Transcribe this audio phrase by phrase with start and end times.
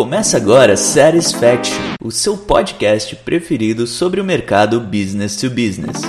[0.00, 6.00] Começa agora Satisfaction, o seu podcast preferido sobre o mercado business to business.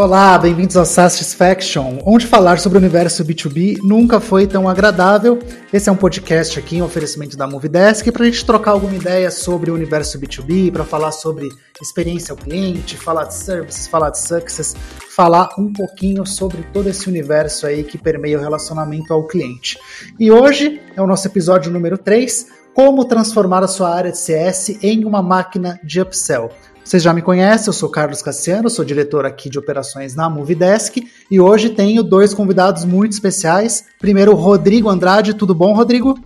[0.00, 5.40] Olá, bem-vindos ao Satisfaction, onde falar sobre o universo B2B nunca foi tão agradável.
[5.72, 9.28] Esse é um podcast aqui, um oferecimento da Movidesk, para a gente trocar alguma ideia
[9.28, 11.48] sobre o universo B2B, para falar sobre
[11.82, 14.76] experiência ao cliente, falar de services, falar de success,
[15.16, 19.76] falar um pouquinho sobre todo esse universo aí que permeia o relacionamento ao cliente.
[20.16, 24.78] E hoje é o nosso episódio número 3, como transformar a sua área de CS
[24.80, 26.52] em uma máquina de upsell.
[26.88, 31.06] Vocês já me conhecem, eu sou Carlos Cassiano, sou diretor aqui de operações na Movidesk
[31.30, 33.84] e hoje tenho dois convidados muito especiais.
[33.98, 35.34] Primeiro, Rodrigo Andrade.
[35.34, 36.18] Tudo bom, Rodrigo?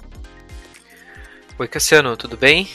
[1.58, 2.68] Oi, Cassiano, tudo bem?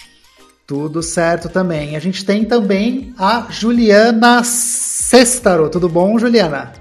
[0.68, 1.96] Tudo certo também.
[1.96, 5.70] A gente tem também a Juliana Sestaro.
[5.70, 6.74] Tudo bom, Juliana?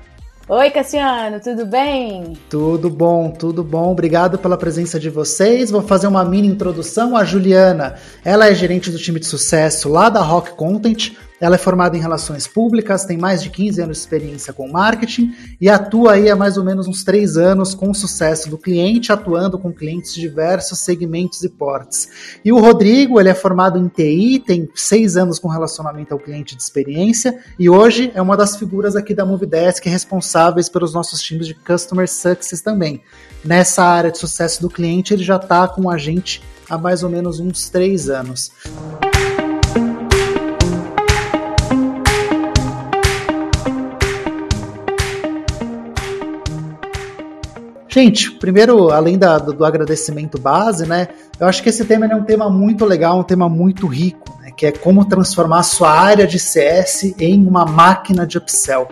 [0.49, 2.35] Oi, Cassiano, tudo bem?
[2.49, 3.91] Tudo bom, tudo bom.
[3.91, 5.73] Obrigado pela presença de vocês.
[5.73, 7.17] Vou fazer uma mini introdução.
[7.17, 11.17] A Juliana, ela é gerente do time de sucesso lá da Rock Content.
[11.41, 15.35] Ela é formada em relações públicas, tem mais de 15 anos de experiência com marketing
[15.61, 19.13] e atua aí há mais ou menos uns 3 anos com o sucesso do cliente,
[19.13, 22.39] atuando com clientes de diversos segmentos e portes.
[22.45, 26.57] E o Rodrigo, ele é formado em TI, tem 6 anos com relacionamento ao cliente
[26.57, 31.47] de experiência e hoje é uma das figuras aqui da Movidesk responsáveis pelos nossos times
[31.47, 33.03] de Customer Success também.
[33.45, 37.11] Nessa área de sucesso do cliente, ele já está com a gente há mais ou
[37.11, 38.51] menos uns 3 anos.
[47.97, 51.09] Gente, primeiro, além da, do, do, agradecimento base, né?
[51.41, 54.51] Eu acho que esse tema é um tema muito legal, um tema muito rico, né?
[54.55, 58.87] Que é como transformar a sua área de CS em uma máquina de upsell.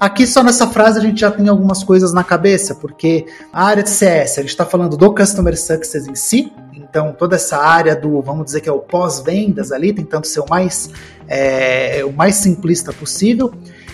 [0.00, 3.82] Aqui só nessa frase a gente já tem algumas coisas na cabeça, porque a área
[3.82, 7.94] de CS, a gente está falando do Customer Success em si, então toda essa área
[7.94, 10.88] do, vamos dizer que é o pós-vendas ali, tentando ser o mais,
[11.28, 13.52] é, o mais simplista possível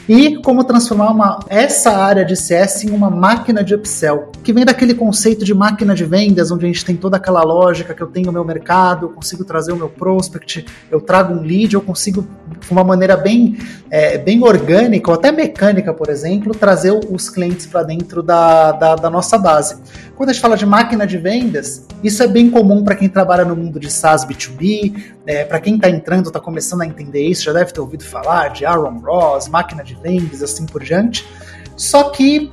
[0.09, 4.65] e como transformar uma, essa área de CS em uma máquina de upsell, que vem
[4.65, 8.09] daquele conceito de máquina de vendas, onde a gente tem toda aquela lógica que eu
[8.09, 11.81] tenho o meu mercado, eu consigo trazer o meu prospect, eu trago um lead, eu
[11.81, 12.27] consigo,
[12.61, 13.57] de uma maneira bem,
[13.91, 18.97] é, bem orgânica, ou até mecânica, por exemplo, trazer os clientes para dentro da, da,
[18.97, 19.77] da nossa base.
[20.17, 23.45] Quando a gente fala de máquina de vendas, isso é bem comum para quem trabalha
[23.45, 24.95] no mundo de SaaS B2B,
[25.27, 28.49] é, para quem está entrando, está começando a entender isso, já deve ter ouvido falar
[28.49, 31.27] de Aaron Ross, máquina de vendas, assim por diante.
[31.77, 32.51] Só que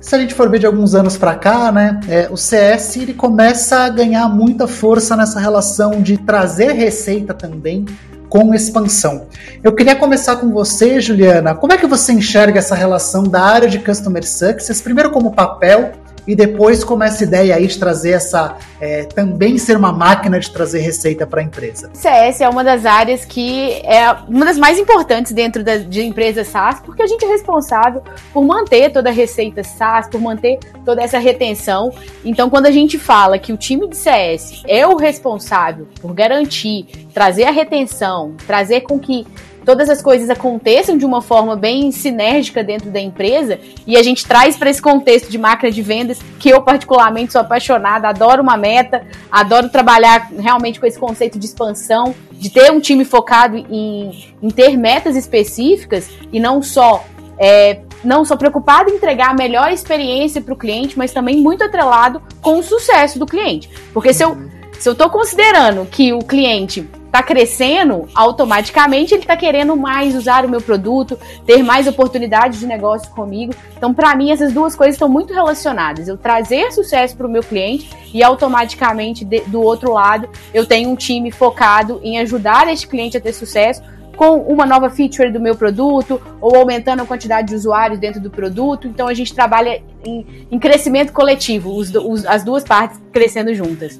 [0.00, 3.14] se a gente for ver de alguns anos para cá, né, é, o CS ele
[3.14, 7.84] começa a ganhar muita força nessa relação de trazer receita também
[8.28, 9.26] com expansão.
[9.62, 11.54] Eu queria começar com você, Juliana.
[11.54, 15.92] Como é que você enxerga essa relação da área de Customer Success, primeiro como papel
[16.28, 20.50] e depois como essa ideia aí de trazer essa é, também ser uma máquina de
[20.50, 21.90] trazer receita para a empresa.
[21.94, 26.48] CS é uma das áreas que é uma das mais importantes dentro da, de empresas
[26.48, 31.02] SaaS, porque a gente é responsável por manter toda a receita SaaS, por manter toda
[31.02, 31.90] essa retenção.
[32.22, 36.86] Então, quando a gente fala que o time de CS é o responsável por garantir,
[37.14, 39.26] trazer a retenção, trazer com que
[39.68, 44.26] todas as coisas aconteçam de uma forma bem sinérgica dentro da empresa e a gente
[44.26, 48.56] traz para esse contexto de máquina de vendas que eu particularmente sou apaixonada, adoro uma
[48.56, 54.34] meta, adoro trabalhar realmente com esse conceito de expansão, de ter um time focado em,
[54.42, 57.04] em ter metas específicas e não só
[57.38, 61.62] é, não só preocupado em entregar a melhor experiência para o cliente, mas também muito
[61.62, 63.68] atrelado com o sucesso do cliente.
[63.92, 64.34] Porque se eu,
[64.78, 70.44] se eu estou considerando que o cliente está crescendo, automaticamente ele está querendo mais usar
[70.44, 73.52] o meu produto, ter mais oportunidades de negócio comigo.
[73.76, 76.06] Então, para mim, essas duas coisas estão muito relacionadas.
[76.06, 80.90] Eu trazer sucesso para o meu cliente e automaticamente de, do outro lado eu tenho
[80.90, 83.82] um time focado em ajudar este cliente a ter sucesso
[84.16, 88.28] com uma nova feature do meu produto ou aumentando a quantidade de usuários dentro do
[88.28, 88.88] produto.
[88.88, 93.98] Então a gente trabalha em, em crescimento coletivo, os, os, as duas partes crescendo juntas.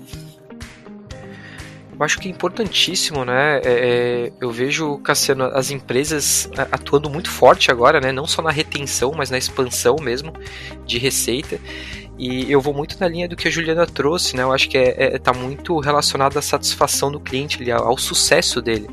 [1.99, 3.59] Eu acho que é importantíssimo, né?
[3.59, 8.13] É, é, eu vejo, Cassiano, as empresas atuando muito forte agora, né?
[8.13, 10.33] Não só na retenção, mas na expansão mesmo
[10.87, 11.59] de receita.
[12.17, 14.45] E eu vou muito na linha do que a Juliana trouxe, né?
[14.45, 18.63] Eu acho que é, é tá muito relacionado à satisfação do cliente, ao, ao sucesso
[18.63, 18.89] dele.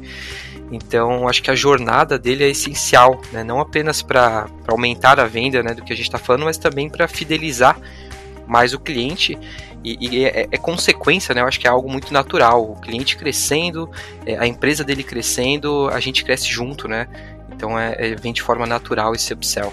[0.71, 3.43] Então, acho que a jornada dele é essencial, né?
[3.43, 6.89] não apenas para aumentar a venda né, do que a gente está falando, mas também
[6.89, 7.79] para fidelizar
[8.47, 9.37] mais o cliente
[9.85, 11.41] e, e é, é, consequência, né?
[11.41, 12.71] Eu acho que é algo muito natural.
[12.71, 13.89] O cliente crescendo,
[14.25, 17.07] é, a empresa dele crescendo, a gente cresce junto, né?
[17.55, 19.71] Então é, é, vem de forma natural esse upsell.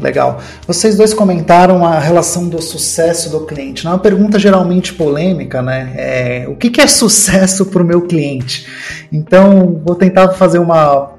[0.00, 0.40] Legal.
[0.66, 3.86] Vocês dois comentaram a relação do sucesso do cliente.
[3.86, 5.92] É uma pergunta geralmente polêmica, né?
[5.96, 8.66] É, o que, que é sucesso para o meu cliente?
[9.12, 11.16] Então, vou tentar fazer uma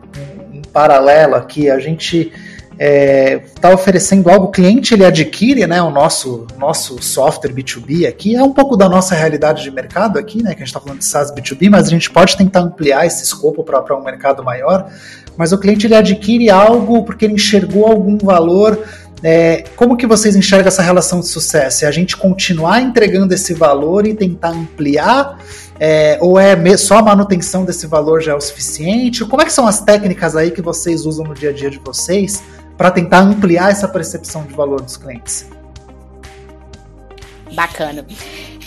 [0.54, 1.70] um paralelo aqui.
[1.70, 2.32] A gente
[2.80, 8.08] está é, tá oferecendo algo, o cliente ele adquire né, o nosso, nosso software B2B
[8.08, 10.80] aqui, é um pouco da nossa realidade de mercado aqui, né, que a gente está
[10.80, 14.42] falando de SaaS B2B, mas a gente pode tentar ampliar esse escopo para um mercado
[14.44, 14.90] maior,
[15.36, 18.82] mas o cliente ele adquire algo porque ele enxergou algum valor
[19.22, 21.84] é, como que vocês enxergam essa relação de sucesso?
[21.84, 25.38] É a gente continuar entregando esse valor e tentar ampliar?
[25.78, 29.26] É, ou é só a manutenção desse valor já é o suficiente?
[29.26, 31.80] Como é que são as técnicas aí que vocês usam no dia a dia de
[31.80, 32.42] vocês
[32.80, 35.46] para tentar ampliar essa percepção de valor dos clientes.
[37.52, 38.06] Bacana.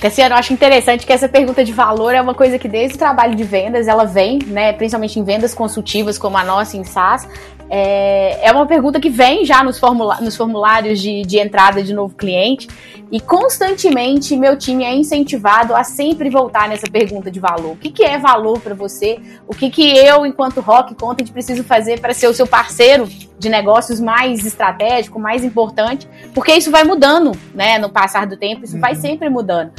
[0.02, 2.98] Cassiano, eu acho interessante que essa pergunta de valor é uma coisa que desde o
[2.98, 7.26] trabalho de vendas ela vem, né, principalmente em vendas consultivas como a nossa em SaaS,
[7.74, 11.94] é, é uma pergunta que vem já nos, formula nos formulários de, de entrada de
[11.94, 12.68] novo cliente
[13.10, 17.72] e constantemente meu time é incentivado a sempre voltar nessa pergunta de valor.
[17.72, 19.18] O que, que é valor para você?
[19.46, 23.06] O que, que eu, enquanto Rock Content, preciso fazer para ser o seu parceiro
[23.38, 26.08] de negócios mais estratégico, mais importante?
[26.34, 27.78] Porque isso vai mudando, né?
[27.78, 28.80] No passar do tempo, isso uhum.
[28.80, 29.72] vai sempre mudando.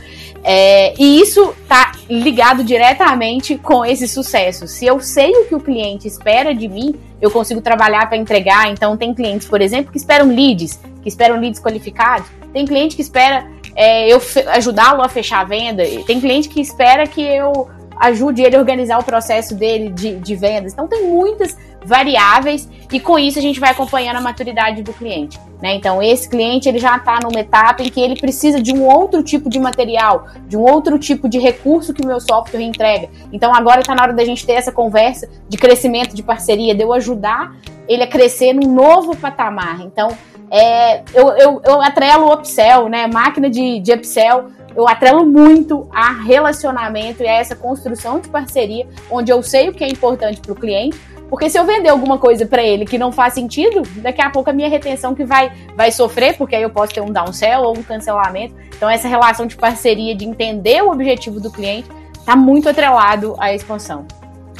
[0.44, 4.68] É, e isso está ligado diretamente com esse sucesso.
[4.68, 6.94] Se eu sei o que o cliente espera de mim,
[7.24, 8.70] eu consigo trabalhar para entregar.
[8.70, 12.28] Então, tem clientes, por exemplo, que esperam leads, que esperam leads qualificados.
[12.52, 15.84] Tem cliente que espera é, eu ajudá-lo a fechar a venda.
[16.06, 20.36] Tem cliente que espera que eu ajude ele a organizar o processo dele de, de
[20.36, 20.74] vendas.
[20.74, 25.40] Então, tem muitas variáveis e com isso a gente vai acompanhando a maturidade do cliente.
[25.62, 25.76] Né?
[25.76, 29.24] Então, esse cliente ele já está numa etapa em que ele precisa de um outro
[29.24, 33.10] tipo de material, de um outro tipo de recurso que o meu software entrega.
[33.32, 36.84] Então, agora está na hora da gente ter essa conversa de crescimento, de parceria, de
[36.84, 37.56] eu ajudar
[37.88, 39.82] ele a crescer num novo patamar.
[39.82, 40.10] Então,
[40.52, 43.08] é, eu, eu, eu atrelo o upsell, né?
[43.08, 48.88] Máquina de, de upsell eu atrelo muito a relacionamento e a essa construção de parceria,
[49.10, 51.00] onde eu sei o que é importante para o cliente,
[51.34, 54.52] porque se eu vender alguma coisa para ele que não faz sentido, daqui a pouco
[54.52, 57.76] a minha retenção que vai, vai sofrer, porque aí eu posso ter um downsell ou
[57.76, 58.54] um cancelamento.
[58.78, 63.52] Então essa relação de parceria, de entender o objetivo do cliente, está muito atrelado à
[63.52, 64.06] expansão.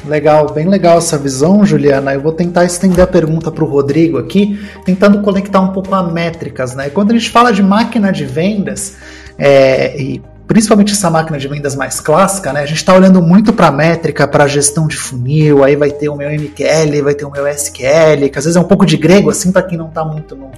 [0.04, 2.12] Legal, bem legal essa visão, Juliana.
[2.12, 6.02] Eu vou tentar estender a pergunta para o Rodrigo aqui, tentando conectar um pouco a
[6.02, 6.90] métricas, né?
[6.90, 8.96] Quando a gente fala de máquina de vendas,
[9.38, 12.60] é, e principalmente essa máquina de vendas mais clássica, né?
[12.60, 16.16] A gente está olhando muito para métrica, para gestão de funil, aí vai ter o
[16.16, 19.30] meu MQL, vai ter o meu SQL, que às vezes é um pouco de grego,
[19.30, 20.50] assim, para quem não está muito no,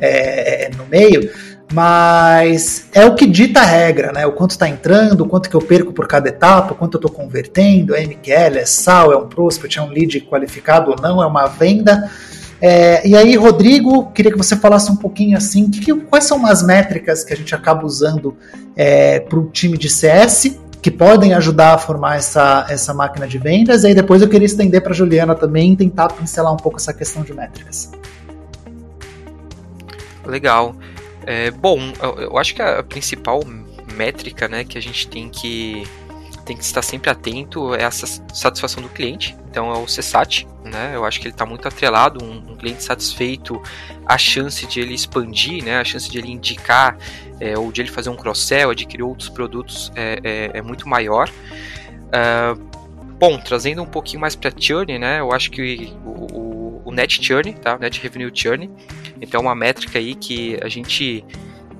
[0.00, 1.30] é, no meio,
[1.72, 4.26] mas é o que dita a regra, né?
[4.26, 6.98] O quanto está entrando, o quanto que eu perco por cada etapa, o quanto eu
[6.98, 11.22] estou convertendo, é MQL, é SAL, é um prospect, é um lead qualificado ou não,
[11.22, 12.10] é uma venda.
[12.66, 16.46] É, e aí, Rodrigo, queria que você falasse um pouquinho assim, que, que, quais são
[16.46, 18.34] as métricas que a gente acaba usando
[18.74, 23.36] é, para o time de CS que podem ajudar a formar essa, essa máquina de
[23.36, 23.84] vendas.
[23.84, 26.94] E aí depois eu queria estender para Juliana também e tentar pincelar um pouco essa
[26.94, 27.92] questão de métricas.
[30.24, 30.74] Legal.
[31.26, 33.42] É, bom, eu, eu acho que a principal
[33.94, 35.86] métrica né, que a gente tem que
[36.44, 39.36] tem que estar sempre atento é essa satisfação do cliente.
[39.50, 40.92] Então é o CSAT, né?
[40.94, 43.62] Eu acho que ele está muito atrelado, um, um, cliente satisfeito,
[44.06, 45.80] a chance de ele expandir, né?
[45.80, 46.98] A chance de ele indicar
[47.40, 51.30] é, ou de ele fazer um cross-sell, adquirir outros produtos é, é, é muito maior.
[52.08, 52.60] Uh,
[53.18, 55.20] bom, trazendo um pouquinho mais para churn, né?
[55.20, 57.78] Eu acho que o, o, o, net churn, tá?
[57.78, 58.70] Net revenue churn,
[59.20, 61.24] então é uma métrica aí que a gente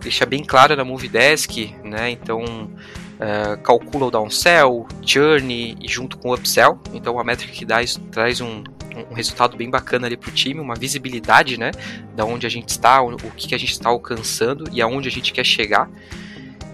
[0.00, 2.10] deixa bem clara na Movidesk, né?
[2.10, 2.70] Então
[3.14, 6.78] uh, calcula o downsell, churn e junto com o upsell.
[6.92, 7.78] Então, a métrica que dá,
[8.10, 8.62] traz um,
[9.10, 11.70] um resultado bem bacana ali para o time, uma visibilidade, né,
[12.14, 15.08] da onde a gente está, o, o que, que a gente está alcançando e aonde
[15.08, 15.90] a gente quer chegar.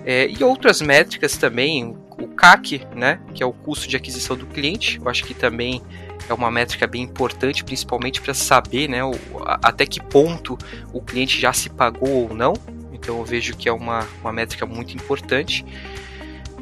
[0.05, 4.47] É, e outras métricas também, o CAC, né, que é o custo de aquisição do
[4.47, 5.83] cliente, eu acho que também
[6.29, 9.13] é uma métrica bem importante, principalmente para saber, né, o,
[9.45, 10.57] a, até que ponto
[10.93, 12.55] o cliente já se pagou ou não.
[12.93, 15.65] Então eu vejo que é uma, uma métrica muito importante.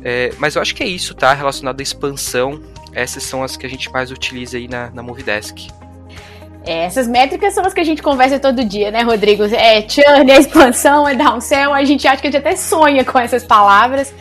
[0.04, 1.32] É, mas eu acho que é isso, tá?
[1.32, 2.60] Relacionado à expansão,
[2.92, 5.68] essas são as que a gente mais utiliza aí na, na Movidesk.
[6.64, 9.44] É, essas métricas são as que a gente conversa todo dia, né, Rodrigo?
[9.44, 13.18] É churn, é expansão, é downsell, a gente acha que a gente até sonha com
[13.18, 14.12] essas palavras.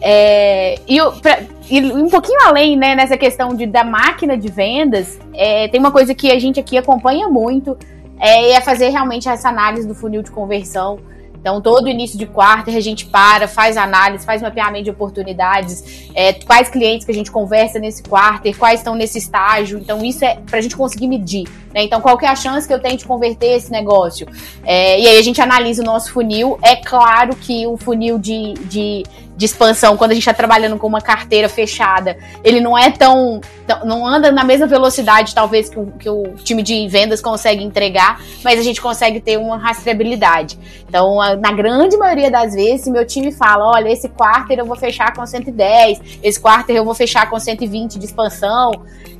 [0.00, 5.18] É, e, pra, e, um pouquinho além, né, nessa questão de, da máquina de vendas,
[5.34, 7.76] é, tem uma coisa que a gente aqui acompanha muito,
[8.18, 11.00] é, é fazer realmente essa análise do funil de conversão,
[11.40, 16.32] Então, todo início de quarto a gente para, faz análise, faz mapeamento de oportunidades, é,
[16.34, 19.78] quais clientes que a gente conversa nesse quarto, quais estão nesse estágio.
[19.78, 21.48] Então, isso é para a gente conseguir medir.
[21.74, 21.82] Né?
[21.82, 24.26] Então, qual é a chance que eu tenho de converter esse negócio?
[24.64, 26.58] É, e aí a gente analisa o nosso funil.
[26.62, 29.04] É claro que o funil de, de
[29.40, 33.40] de expansão, quando a gente está trabalhando com uma carteira fechada, ele não é tão,
[33.86, 38.20] não anda na mesma velocidade, talvez, que o, que o, time de vendas consegue entregar,
[38.44, 40.58] mas a gente consegue ter uma rastreabilidade.
[40.86, 44.76] Então, na grande maioria das vezes, se meu time fala: olha, esse quarter eu vou
[44.76, 48.72] fechar com 110, esse quarter eu vou fechar com 120 de expansão,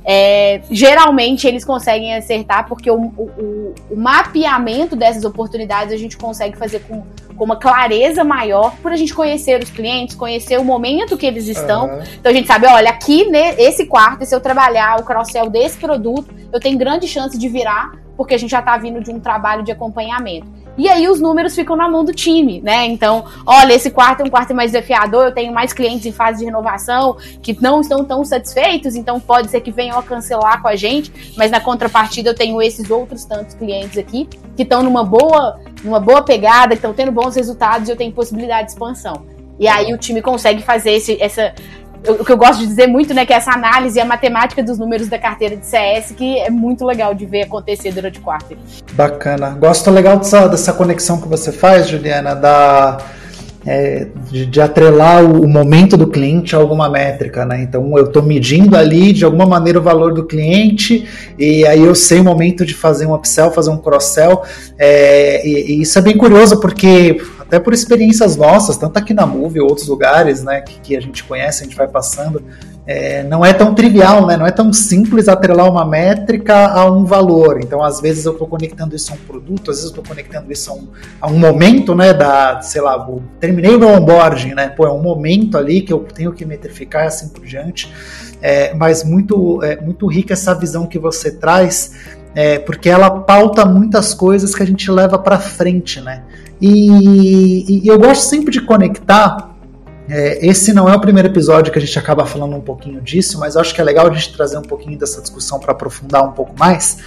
[0.05, 6.55] é, geralmente eles conseguem acertar, porque o, o, o mapeamento dessas oportunidades a gente consegue
[6.55, 7.01] fazer com
[7.35, 11.47] com uma clareza maior por a gente conhecer os clientes, conhecer o momento que eles
[11.47, 11.85] estão.
[11.85, 12.03] Uhum.
[12.19, 16.33] Então a gente sabe, olha, aqui nesse quarto, se eu trabalhar o cross-sell desse produto,
[16.51, 19.63] eu tenho grande chance de virar, porque a gente já está vindo de um trabalho
[19.63, 20.47] de acompanhamento.
[20.81, 22.87] E aí os números ficam na mão do time, né?
[22.87, 26.39] Então, olha, esse quarto é um quarto mais desafiador, eu tenho mais clientes em fase
[26.39, 30.67] de renovação que não estão tão satisfeitos, então pode ser que venham a cancelar com
[30.67, 35.03] a gente, mas na contrapartida eu tenho esses outros tantos clientes aqui que estão numa
[35.03, 39.23] boa, numa boa pegada, que estão tendo bons resultados e eu tenho possibilidade de expansão.
[39.59, 41.53] E aí o time consegue fazer esse, essa,
[42.07, 44.63] o que eu gosto de dizer muito, né, que é essa análise e a matemática
[44.63, 48.21] dos números da carteira de CS, que é muito legal de ver acontecer durante o
[48.21, 48.57] quarto.
[48.93, 49.51] Bacana.
[49.51, 52.97] Gosto legal dessa, dessa conexão que você faz, Juliana, da,
[53.65, 57.61] é, de, de, atrelar o, o, momento do cliente a alguma métrica, né?
[57.61, 61.93] Então eu estou medindo ali de alguma maneira o valor do cliente e aí eu
[61.93, 64.41] sei o momento de fazer um upsell, fazer um cross-sell.
[64.77, 69.25] É, e, e, isso é bem curioso porque até por experiências nossas, tanto aqui na
[69.25, 72.41] Move ou outros lugares, né, que, que, a gente conhece, a gente vai passando,
[72.87, 77.03] é, não é tão trivial, né, não é tão simples atrelar uma métrica a um
[77.03, 77.59] valor.
[77.61, 80.49] Então, às vezes eu estou conectando isso a um produto, às vezes eu estou conectando
[80.49, 80.87] isso a um,
[81.19, 85.01] a um momento, né, da, sei lá, vou, terminei meu onboarding, né, pô, é um
[85.01, 87.91] momento ali que eu tenho que metrificar assim por diante.
[88.41, 91.95] É, mas muito, é, muito rica essa visão que você traz,
[92.33, 96.23] é, porque ela pauta muitas coisas que a gente leva para frente, né?
[96.61, 99.49] E, e, eu gosto sempre de conectar.
[100.07, 103.39] É, esse não é o primeiro episódio que a gente acaba falando um pouquinho disso,
[103.39, 106.33] mas acho que é legal a gente trazer um pouquinho dessa discussão para aprofundar um
[106.33, 106.97] pouco mais.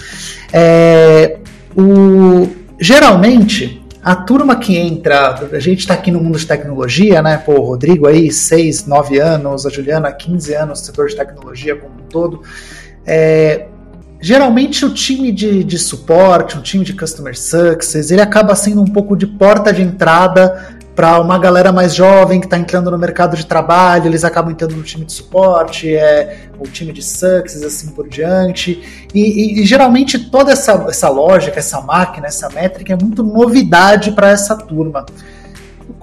[0.53, 1.39] É,
[1.77, 2.49] o,
[2.81, 7.39] geralmente, a turma que entra, a gente está aqui no mundo de tecnologia, né?
[7.39, 11.77] Pô, o Rodrigo aí, 6, 9 anos, a Juliana, 15 anos no setor de tecnologia
[11.77, 12.43] como um todo.
[13.07, 13.67] É,
[14.25, 18.87] Geralmente o time de, de suporte, o time de customer success, ele acaba sendo um
[18.87, 23.37] pouco de porta de entrada para uma galera mais jovem que está entrando no mercado
[23.37, 27.89] de trabalho, eles acabam entrando no time de suporte, é, o time de success, assim
[27.89, 29.07] por diante.
[29.13, 34.13] E, e, e geralmente toda essa, essa lógica, essa máquina, essa métrica é muito novidade
[34.13, 35.05] para essa turma.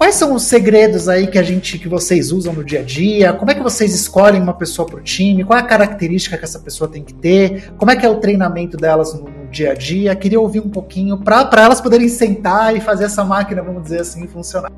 [0.01, 3.33] Quais são os segredos aí que a gente que vocês usam no dia a dia?
[3.33, 5.43] Como é que vocês escolhem uma pessoa para o time?
[5.43, 7.71] Qual é a característica que essa pessoa tem que ter?
[7.77, 10.15] Como é que é o treinamento delas no, no dia a dia?
[10.15, 14.27] Queria ouvir um pouquinho para elas poderem sentar e fazer essa máquina, vamos dizer assim,
[14.27, 14.71] funcionar.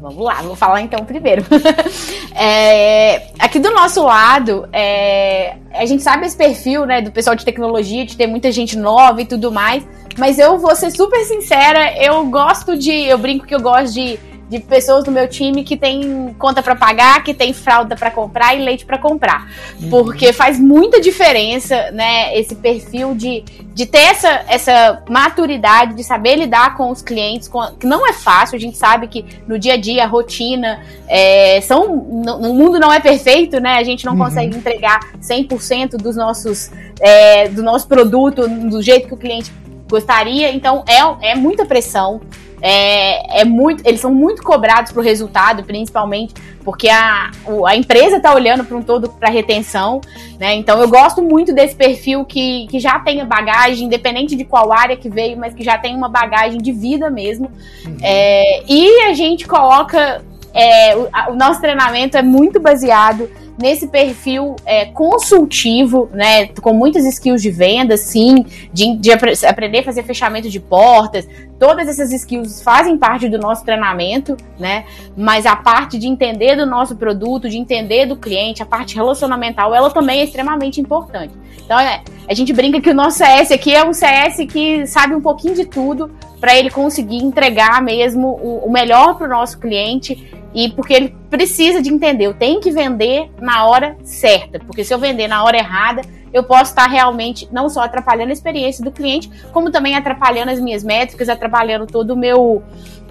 [0.00, 1.44] Vamos lá, vou falar então primeiro.
[2.34, 7.44] é, aqui do nosso lado, é, a gente sabe esse perfil né, do pessoal de
[7.44, 9.86] tecnologia, de ter muita gente nova e tudo mais,
[10.18, 12.90] mas eu vou ser super sincera, eu gosto de.
[12.90, 14.18] Eu brinco que eu gosto de
[14.50, 18.52] de pessoas do meu time que tem conta para pagar, que tem fralda para comprar
[18.56, 19.48] e leite para comprar.
[19.80, 19.90] Uhum.
[19.90, 26.34] Porque faz muita diferença, né, esse perfil de, de ter essa, essa maturidade, de saber
[26.34, 29.74] lidar com os clientes, com, que não é fácil, a gente sabe que no dia
[29.74, 34.04] a dia, a rotina, é, são, no, no, mundo não é perfeito, né, a gente
[34.04, 34.24] não uhum.
[34.24, 39.52] consegue entregar 100% dos nossos, é, do nosso produto do jeito que o cliente
[39.88, 42.20] gostaria, então é, é muita pressão,
[42.60, 47.30] é, é muito, eles são muito cobrados pro resultado, principalmente porque a,
[47.66, 50.00] a empresa está olhando para um todo para retenção,
[50.38, 50.54] né?
[50.54, 54.72] Então eu gosto muito desse perfil que, que já tem a bagagem, independente de qual
[54.72, 57.50] área que veio, mas que já tem uma bagagem de vida mesmo.
[57.86, 57.96] Uhum.
[58.02, 63.28] É, e a gente coloca é, o, o nosso treinamento é muito baseado
[63.60, 69.82] nesse perfil é, consultivo, né, com muitas skills de venda, sim, de, de aprender a
[69.82, 74.84] fazer fechamento de portas, todas essas skills fazem parte do nosso treinamento, né,
[75.16, 79.74] mas a parte de entender do nosso produto, de entender do cliente, a parte relacionamental,
[79.74, 81.34] ela também é extremamente importante.
[81.62, 85.14] Então, é, a gente brinca que o nosso CS aqui é um CS que sabe
[85.14, 89.58] um pouquinho de tudo para ele conseguir entregar mesmo o, o melhor para o nosso
[89.58, 94.84] cliente e porque ele precisa de entender, eu tenho que vender na hora certa, porque
[94.84, 96.02] se eu vender na hora errada,
[96.32, 100.60] eu posso estar realmente não só atrapalhando a experiência do cliente, como também atrapalhando as
[100.60, 102.62] minhas métricas, atrapalhando todo o meu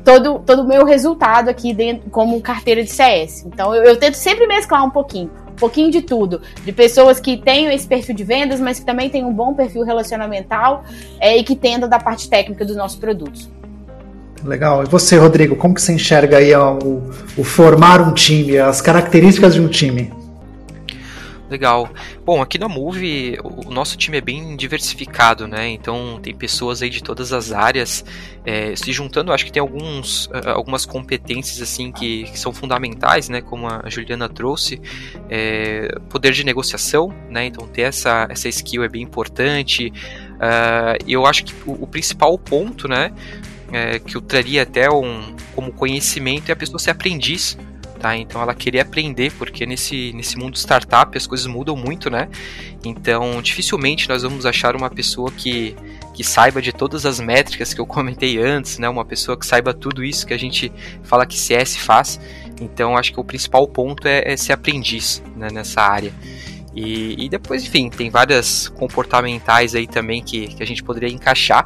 [0.04, 3.46] todo todo o meu resultado aqui dentro como carteira de CS.
[3.46, 6.42] Então eu, eu tento sempre mesclar um pouquinho um pouquinho de tudo.
[6.64, 9.84] De pessoas que tenham esse perfil de vendas, mas que também têm um bom perfil
[9.84, 10.86] relacionamental
[11.20, 13.50] é, e que entendam da parte técnica dos nossos produtos.
[14.44, 14.84] Legal.
[14.84, 19.54] E você, Rodrigo, como que você enxerga aí o, o formar um time, as características
[19.54, 20.12] de um time?
[21.50, 21.90] Legal.
[22.24, 25.68] Bom, aqui na Move o nosso time é bem diversificado, né?
[25.68, 28.06] Então tem pessoas aí de todas as áreas
[28.46, 29.34] é, se juntando.
[29.34, 33.42] Acho que tem alguns, algumas competências assim que, que são fundamentais, né?
[33.42, 34.80] Como a Juliana trouxe,
[35.28, 37.48] é, poder de negociação, né?
[37.48, 39.92] Então ter essa, essa skill é bem importante.
[40.36, 43.12] Uh, eu acho que o, o principal ponto, né?
[43.72, 47.58] É, que eu traria até um, como conhecimento é a pessoa ser aprendiz
[48.00, 48.16] tá?
[48.16, 52.30] Então ela queria aprender, porque nesse, nesse mundo startup as coisas mudam muito, né?
[52.84, 55.76] Então dificilmente nós vamos achar uma pessoa que,
[56.14, 58.88] que saiba de todas as métricas que eu comentei antes, né?
[58.90, 60.72] Uma pessoa que saiba tudo isso que a gente
[61.04, 62.20] fala que CS faz.
[62.62, 66.14] Então acho que o principal ponto é, é ser aprendiz né, nessa área.
[66.74, 71.66] E, e depois, enfim, tem várias comportamentais aí também que, que a gente poderia encaixar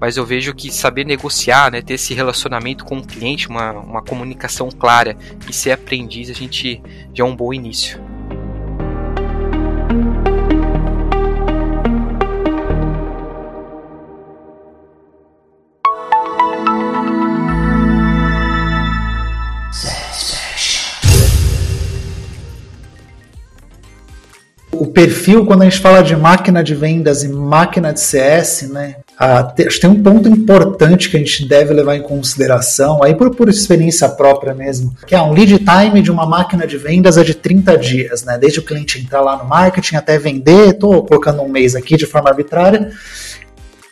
[0.00, 4.02] mas eu vejo que saber negociar, né, ter esse relacionamento com o cliente, uma, uma
[4.02, 5.16] comunicação clara
[5.48, 6.80] e ser aprendiz, a gente
[7.12, 8.00] já é um bom início.
[24.70, 28.96] o perfil, quando a gente fala de máquina de vendas e máquina de CS, né?
[29.20, 33.48] Ah, tem um ponto importante que a gente deve levar em consideração, aí por, por
[33.48, 37.34] experiência própria mesmo, que é um lead time de uma máquina de vendas é de
[37.34, 38.38] 30 dias, né?
[38.38, 42.06] Desde o cliente entrar lá no marketing até vender, estou colocando um mês aqui de
[42.06, 42.92] forma arbitrária,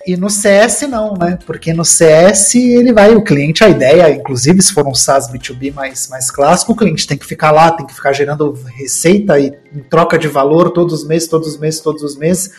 [0.07, 1.39] e no CS não, né?
[1.45, 5.75] Porque no CS ele vai, o cliente, a ideia, inclusive se for um SaaS B2B
[5.75, 9.53] mais, mais clássico, o cliente tem que ficar lá, tem que ficar gerando receita e
[9.91, 12.53] troca de valor todos os meses, todos os meses, todos os meses.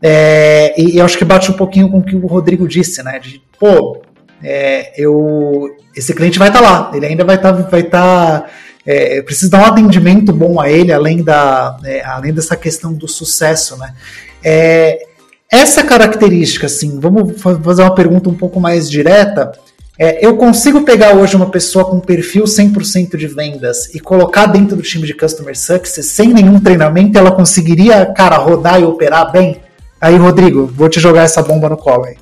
[0.00, 3.18] É, e eu acho que bate um pouquinho com o que o Rodrigo disse, né?
[3.18, 4.00] De, pô,
[4.42, 7.52] é, eu, esse cliente vai estar tá lá, ele ainda vai estar.
[7.52, 8.46] Tá, vai tá,
[8.86, 13.08] é, preciso dar um atendimento bom a ele, além, da, é, além dessa questão do
[13.08, 13.94] sucesso, né?
[14.42, 15.06] É,
[15.50, 19.52] essa característica, assim, vamos fazer uma pergunta um pouco mais direta.
[19.98, 24.76] É, eu consigo pegar hoje uma pessoa com perfil 100% de vendas e colocar dentro
[24.76, 29.60] do time de Customer Success sem nenhum treinamento, ela conseguiria, cara, rodar e operar bem?
[30.00, 32.16] Aí, Rodrigo, vou te jogar essa bomba no colo aí.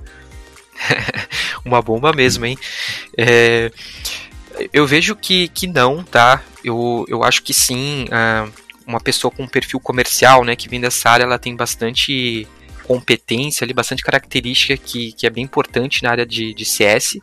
[1.64, 2.58] uma bomba mesmo, hein?
[3.16, 3.70] É,
[4.72, 6.42] eu vejo que, que não, tá?
[6.62, 8.04] Eu, eu acho que sim.
[8.04, 8.52] Uh,
[8.86, 12.46] uma pessoa com perfil comercial, né, que vem dessa área, ela tem bastante
[12.92, 17.16] competência ali, bastante característica que, que é bem importante na área de, de CS,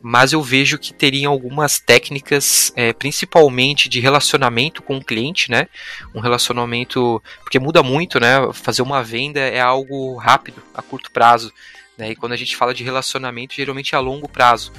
[0.00, 5.66] mas eu vejo que teriam algumas técnicas, é, principalmente de relacionamento com o cliente, né?
[6.14, 8.52] Um relacionamento, porque muda muito, né?
[8.52, 11.52] Fazer uma venda é algo rápido, a curto prazo,
[11.96, 12.10] né?
[12.10, 14.72] E quando a gente fala de relacionamento, geralmente é a longo prazo.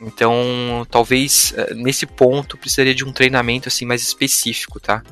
[0.00, 5.02] Então, talvez é, nesse ponto precisaria de um treinamento assim mais específico, tá?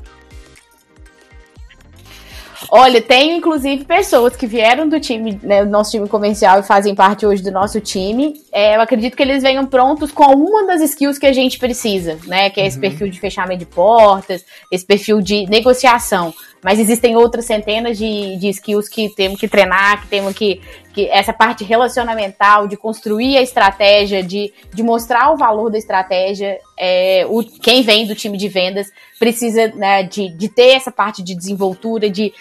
[2.71, 6.95] Olha, tenho inclusive pessoas que vieram do time, né, do nosso time comercial e fazem
[6.95, 8.41] parte hoje do nosso time.
[8.57, 12.17] É, eu acredito que eles venham prontos com uma das skills que a gente precisa,
[12.25, 12.49] né?
[12.51, 12.83] Que é esse uhum.
[12.83, 16.33] perfil de fechamento de portas, esse perfil de negociação.
[16.63, 20.61] Mas existem outras centenas de, de skills que temos que treinar, que temos que,
[20.93, 21.09] que.
[21.09, 26.57] Essa parte relacionamental, de construir a estratégia, de, de mostrar o valor da estratégia.
[26.79, 28.87] É, o, quem vem do time de vendas
[29.19, 32.33] precisa né, de, de ter essa parte de desenvoltura, de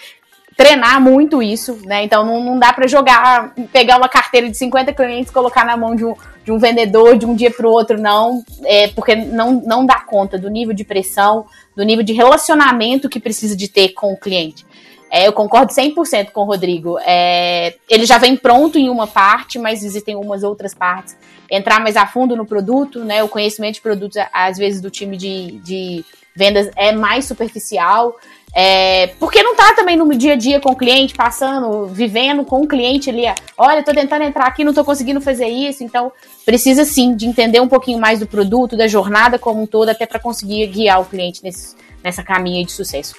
[0.56, 2.04] treinar muito isso, né?
[2.04, 5.94] Então não, não dá para jogar, pegar uma carteira de 50 clientes, colocar na mão
[5.94, 6.14] de um,
[6.44, 10.00] de um vendedor de um dia para o outro, não, é, porque não, não dá
[10.00, 14.16] conta do nível de pressão, do nível de relacionamento que precisa de ter com o
[14.16, 14.64] cliente.
[15.10, 16.98] É, eu concordo 100% com o Rodrigo.
[16.98, 21.16] É, ele já vem pronto em uma parte, mas existem umas outras partes.
[21.48, 23.22] Entrar mais a fundo no produto, né?
[23.22, 28.16] O conhecimento de produtos, às vezes, do time de, de vendas é mais superficial.
[28.56, 32.62] É, porque não tá também no dia a dia com o cliente, passando, vivendo com
[32.62, 33.24] o cliente ali.
[33.58, 35.82] Olha, tô tentando entrar aqui, não tô conseguindo fazer isso.
[35.82, 36.12] Então,
[36.46, 40.06] precisa sim de entender um pouquinho mais do produto, da jornada como um todo, até
[40.06, 43.14] para conseguir guiar o cliente nesse, nessa caminha de sucesso.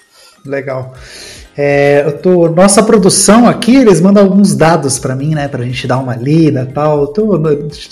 [0.45, 0.93] Legal.
[1.57, 5.87] É, eu tô, nossa produção aqui, eles mandam alguns dados para mim, né, pra gente
[5.87, 7.07] dar uma lida tal.
[7.07, 7.41] Tô,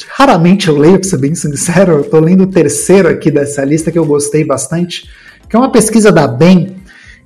[0.10, 3.92] raramente eu leio, pra ser bem sincero, eu tô lendo o terceiro aqui dessa lista
[3.92, 5.10] que eu gostei bastante,
[5.50, 6.76] que é uma pesquisa da BEM,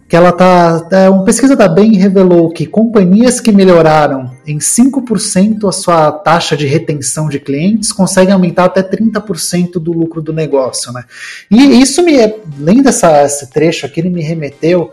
[0.08, 0.88] que ela tá.
[0.91, 6.56] É, uma pesquisa da Bain revelou que companhias que melhoraram em 5% a sua taxa
[6.56, 11.04] de retenção de clientes conseguem aumentar até 30% do lucro do negócio, né?
[11.52, 12.17] E isso me,
[12.60, 14.91] além dessa, esse trecho aqui, ele me remeteu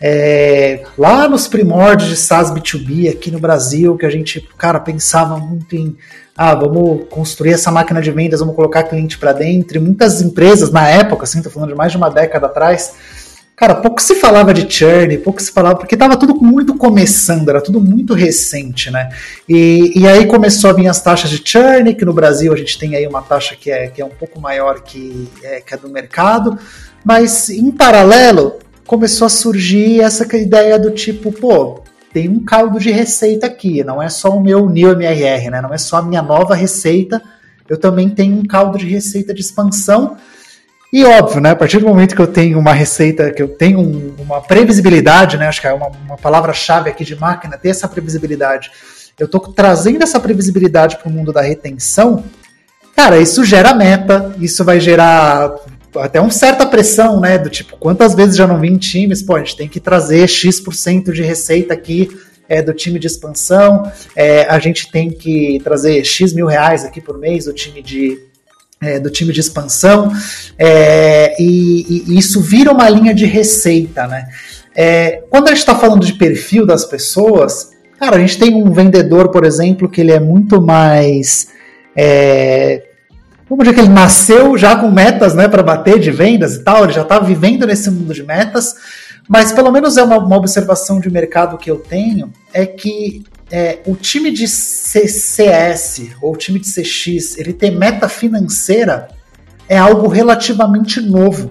[0.00, 5.38] é, lá nos primórdios de SaaS B2B aqui no Brasil, que a gente, cara, pensava
[5.38, 5.96] muito em
[6.36, 9.78] ah, vamos construir essa máquina de vendas, vamos colocar cliente para dentro.
[9.78, 12.92] E muitas empresas, na época, assim, tô falando de mais de uma década atrás,
[13.56, 17.62] Cara, pouco se falava de churn, pouco se falava, porque estava tudo muito começando, era
[17.62, 19.08] tudo muito recente, né?
[19.48, 22.78] E, e aí começou a vir as taxas de churn, que no Brasil a gente
[22.78, 25.76] tem aí uma taxa que é, que é um pouco maior que, é, que é
[25.78, 26.58] do mercado,
[27.02, 32.90] mas em paralelo começou a surgir essa ideia do tipo, pô, tem um caldo de
[32.90, 35.62] receita aqui, não é só o meu New MRR, né?
[35.62, 37.22] Não é só a minha nova receita,
[37.66, 40.18] eu também tenho um caldo de receita de expansão
[40.96, 41.50] e óbvio, né?
[41.50, 45.36] A partir do momento que eu tenho uma receita, que eu tenho um, uma previsibilidade,
[45.36, 45.46] né?
[45.46, 48.70] Acho que é uma, uma palavra-chave aqui de máquina, ter essa previsibilidade.
[49.18, 52.24] Eu estou trazendo essa previsibilidade para o mundo da retenção.
[52.94, 55.54] Cara, isso gera meta, isso vai gerar
[55.96, 57.36] até uma certa pressão, né?
[57.36, 60.26] Do tipo, quantas vezes já não vi em times, pô, a gente tem que trazer
[60.26, 62.08] X% de receita aqui
[62.48, 67.02] é, do time de expansão, é, a gente tem que trazer X mil reais aqui
[67.02, 68.18] por mês do time de
[68.80, 70.12] é, do time de expansão,
[70.58, 74.26] é, e, e, isso vira uma linha de receita, né?
[74.74, 78.70] É, quando a gente está falando de perfil das pessoas, cara, a gente tem um
[78.70, 81.48] vendedor, por exemplo, que ele é muito mais.
[81.96, 82.82] É,
[83.48, 86.84] vamos dizer que ele nasceu já com metas né, para bater de vendas e tal,
[86.84, 88.74] ele já está vivendo nesse mundo de metas,
[89.26, 93.78] mas pelo menos é uma, uma observação de mercado que eu tenho, é que é,
[93.86, 99.08] o time de CCS ou o time de CX ele ter meta financeira
[99.68, 101.50] é algo relativamente novo.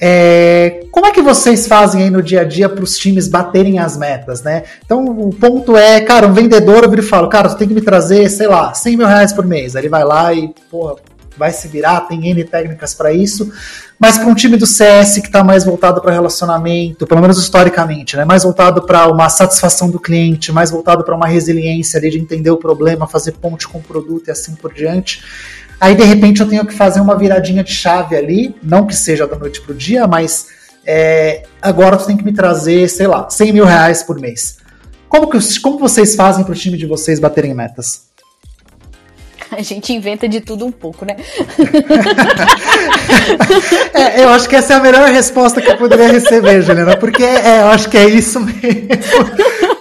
[0.00, 3.80] É, como é que vocês fazem aí no dia a dia para os times baterem
[3.80, 4.62] as metas, né?
[4.84, 7.80] Então o ponto é, cara, um vendedor eu e falo, cara, você tem que me
[7.80, 9.74] trazer, sei lá, 100 mil reais por mês.
[9.74, 10.96] Aí ele vai lá e, porra,
[11.38, 13.50] vai se virar, tem N técnicas para isso.
[13.98, 18.16] Mas para um time do CS que está mais voltado para relacionamento, pelo menos historicamente,
[18.16, 22.18] né, mais voltado para uma satisfação do cliente, mais voltado para uma resiliência ali de
[22.18, 25.22] entender o problema, fazer ponte com o produto e assim por diante.
[25.80, 29.26] Aí de repente eu tenho que fazer uma viradinha de chave ali, não que seja
[29.26, 30.46] da noite para o dia, mas
[30.84, 34.58] é, agora tu tem que me trazer, sei lá, 100 mil reais por mês.
[35.08, 38.07] Como, que, como vocês fazem para o time de vocês baterem metas?
[39.56, 41.16] A gente inventa de tudo um pouco, né?
[43.94, 47.22] é, eu acho que essa é a melhor resposta que eu poderia receber, Juliana, porque
[47.22, 48.58] é, eu acho que é isso mesmo.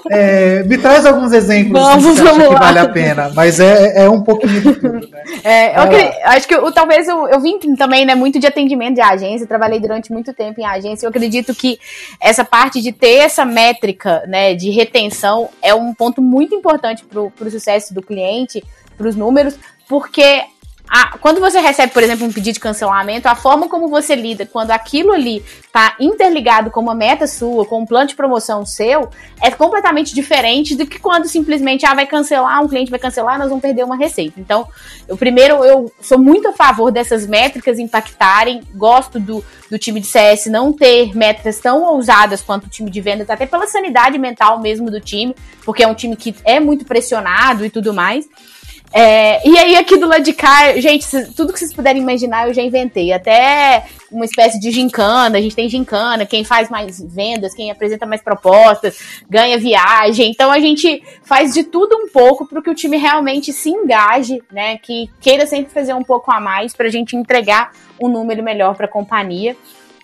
[0.10, 4.21] É, me traz alguns exemplos vamos, acha que vale a pena, mas é, é um
[4.21, 5.21] pouquinho de tudo, né?
[5.43, 5.82] É, eu
[6.25, 9.82] acho que eu, talvez eu, eu vim também né, muito de atendimento de agência, trabalhei
[9.82, 11.06] durante muito tempo em agência.
[11.06, 11.77] Eu acredito que
[12.21, 17.21] essa parte de ter essa métrica né, de retenção é um ponto muito importante para
[17.21, 18.63] o sucesso do cliente
[18.98, 19.58] para os números,
[19.88, 20.46] porque
[20.90, 24.46] a, quando você recebe, por exemplo, um pedido de cancelamento, a forma como você lida
[24.46, 29.10] quando aquilo ali está interligado com uma meta sua, com um plano de promoção seu,
[29.42, 33.50] é completamente diferente do que quando simplesmente ah, vai cancelar, um cliente vai cancelar, nós
[33.50, 34.40] vamos perder uma receita.
[34.40, 34.66] Então,
[35.08, 40.08] eu primeiro eu sou muito a favor dessas métricas impactarem, gosto do, do time de
[40.08, 44.62] CS não ter métricas tão ousadas quanto o time de vendas, até pela sanidade mental
[44.62, 48.26] mesmo do time, porque é um time que é muito pressionado e tudo mais.
[48.91, 52.54] É, e aí, aqui do lado de cá, gente, tudo que vocês puderem imaginar, eu
[52.54, 53.12] já inventei.
[53.12, 58.06] Até uma espécie de gincana, a gente tem gincana, quem faz mais vendas, quem apresenta
[58.06, 60.32] mais propostas, ganha viagem.
[60.32, 64.41] Então a gente faz de tudo um pouco para que o time realmente se engaje,
[64.52, 64.78] né?
[64.78, 67.71] Que queira sempre fazer um pouco a mais para a gente entregar
[68.02, 69.56] um número melhor para a companhia.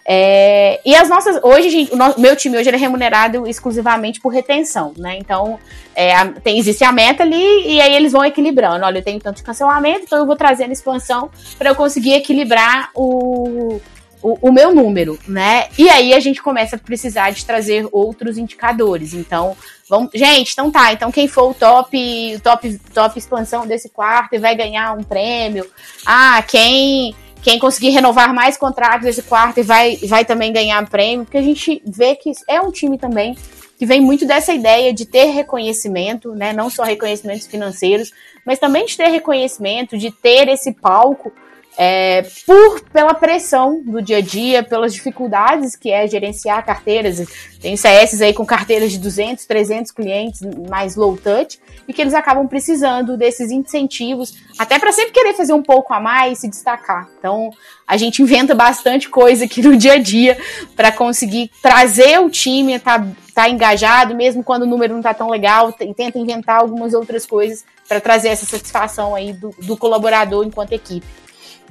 [0.05, 1.39] É, e as nossas.
[1.43, 5.17] Hoje, gente, o meu time hoje é remunerado exclusivamente por retenção, né?
[5.17, 5.57] Então,
[5.95, 8.85] é, tem, existe a meta ali e aí eles vão equilibrando.
[8.85, 12.13] Olha, eu tenho tanto de cancelamento, então eu vou trazer a expansão para eu conseguir
[12.13, 13.79] equilibrar o,
[14.21, 15.67] o, o, meu número, né?
[15.77, 19.13] E aí a gente começa a precisar de trazer outros indicadores.
[19.13, 19.55] Então,
[19.89, 20.91] vamos, gente, então tá.
[20.91, 25.65] Então quem for o top, top, top expansão desse quarto vai ganhar um prêmio.
[26.05, 31.37] Ah, quem quem conseguir renovar mais contratos esse quarto vai, vai também ganhar prêmio, porque
[31.37, 33.35] a gente vê que é um time também
[33.77, 36.53] que vem muito dessa ideia de ter reconhecimento, né?
[36.53, 38.13] Não só reconhecimentos financeiros,
[38.45, 41.33] mas também de ter reconhecimento, de ter esse palco
[41.77, 47.27] é, por pela pressão do dia a dia, pelas dificuldades que é gerenciar carteiras.
[47.59, 52.13] Tem CS aí com carteiras de 200, 300 clientes mais low touch e que eles
[52.13, 57.09] acabam precisando desses incentivos, até para sempre querer fazer um pouco a mais, se destacar.
[57.17, 57.49] Então,
[57.87, 60.37] a gente inventa bastante coisa aqui no dia a dia
[60.75, 65.29] para conseguir trazer o time tá, tá engajado, mesmo quando o número não tá tão
[65.29, 70.45] legal, e tenta inventar algumas outras coisas para trazer essa satisfação aí do, do colaborador
[70.45, 71.22] enquanto equipe.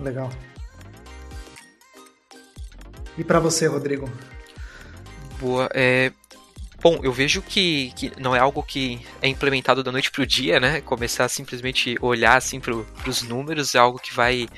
[0.02, 0.30] Legal.
[3.16, 4.10] E para você, Rodrigo?
[5.38, 5.68] Boa.
[5.74, 6.12] É,
[6.82, 10.26] bom, eu vejo que, que não é algo que é implementado da noite para o
[10.26, 10.80] dia, né?
[10.80, 12.74] Começar simplesmente olhar assim para
[13.06, 14.48] os números é algo que vai,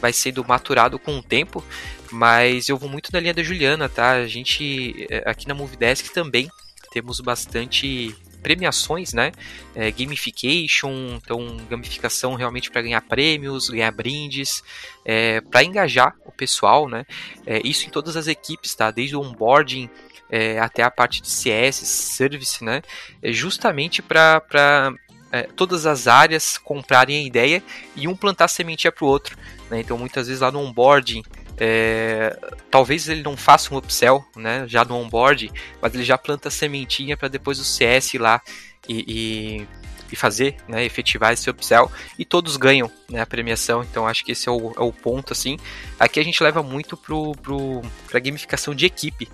[0.00, 1.62] vai sendo maturado com o tempo.
[2.10, 4.12] Mas eu vou muito na linha da Juliana, tá?
[4.12, 6.48] A gente é, aqui na Movidesk também
[6.90, 9.32] temos bastante premiações, né?
[9.74, 14.62] É, gamification, então gamificação realmente para ganhar prêmios, ganhar brindes,
[15.04, 17.04] é, para engajar o pessoal, né?
[17.46, 18.90] É, isso em todas as equipes, tá?
[18.90, 19.88] Desde o onboarding
[20.30, 22.82] é, até a parte de CS, service, né?
[23.22, 24.92] É justamente para
[25.32, 27.62] é, todas as áreas comprarem a ideia
[27.94, 29.36] e um plantar sementinha para o outro.
[29.70, 29.80] Né?
[29.80, 31.22] Então muitas vezes lá no onboarding
[31.60, 32.38] é,
[32.70, 35.50] talvez ele não faça um upsell, né, já no onboard,
[35.82, 38.40] mas ele já planta sementinha para depois o CS ir lá
[38.88, 39.68] e, e,
[40.12, 43.82] e, fazer, né, efetivar esse upsell e todos ganham né, a premiação.
[43.82, 45.58] Então acho que esse é o, é o ponto assim.
[45.98, 47.82] Aqui a gente leva muito pro, pro,
[48.20, 49.28] gamificação de equipe.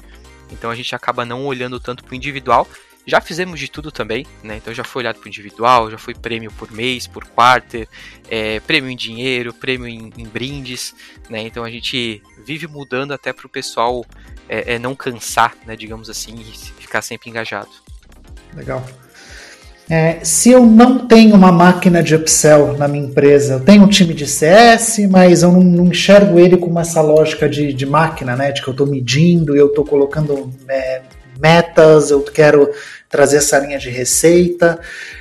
[0.51, 2.67] Então a gente acaba não olhando tanto pro individual
[3.07, 4.57] já fizemos de tudo também, né?
[4.57, 7.87] Então já foi olhado para individual, já foi prêmio por mês, por quarter,
[8.31, 10.95] é, prêmio em dinheiro, prêmio em, em, brindes,
[11.29, 11.43] né?
[11.43, 14.05] Então a gente vive mudando até para o pessoal
[14.49, 15.77] é, é, não cansar, né?
[15.77, 17.71] Digamos assim, e ficar sempre engajado.
[18.55, 18.85] Legal.
[19.89, 23.89] É, se eu não tenho uma máquina de upsell na minha empresa, eu tenho um
[23.89, 28.35] time de CS, mas eu não, não enxergo ele com essa lógica de, de máquina,
[28.35, 28.51] né?
[28.51, 31.03] De que eu estou medindo, eu estou colocando é,
[31.45, 32.71] metas, eu quero
[33.11, 34.81] trazer essa linha de receita.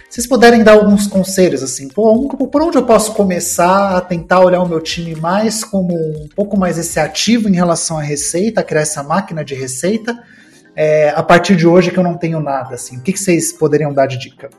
[0.09, 4.62] Se vocês puderem dar alguns conselhos, assim, por onde eu posso começar a tentar olhar
[4.62, 8.81] o meu time mais como um pouco mais esse ativo em relação à receita, criar
[8.81, 10.17] essa máquina de receita,
[10.75, 13.51] é, a partir de hoje que eu não tenho nada, assim, o que, que vocês
[13.51, 14.49] poderiam dar de dica?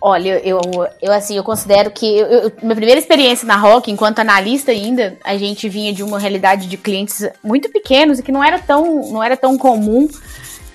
[0.00, 0.60] Olha, eu,
[1.02, 5.18] eu assim, eu considero que eu, eu, minha primeira experiência na Rock, enquanto analista ainda,
[5.24, 9.10] a gente vinha de uma realidade de clientes muito pequenos e que não era tão,
[9.10, 10.08] não era tão comum.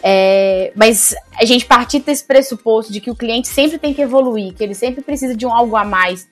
[0.06, 4.54] É, mas a gente partir desse pressuposto de que o cliente sempre tem que evoluir,
[4.54, 6.28] que ele sempre precisa de um algo a mais.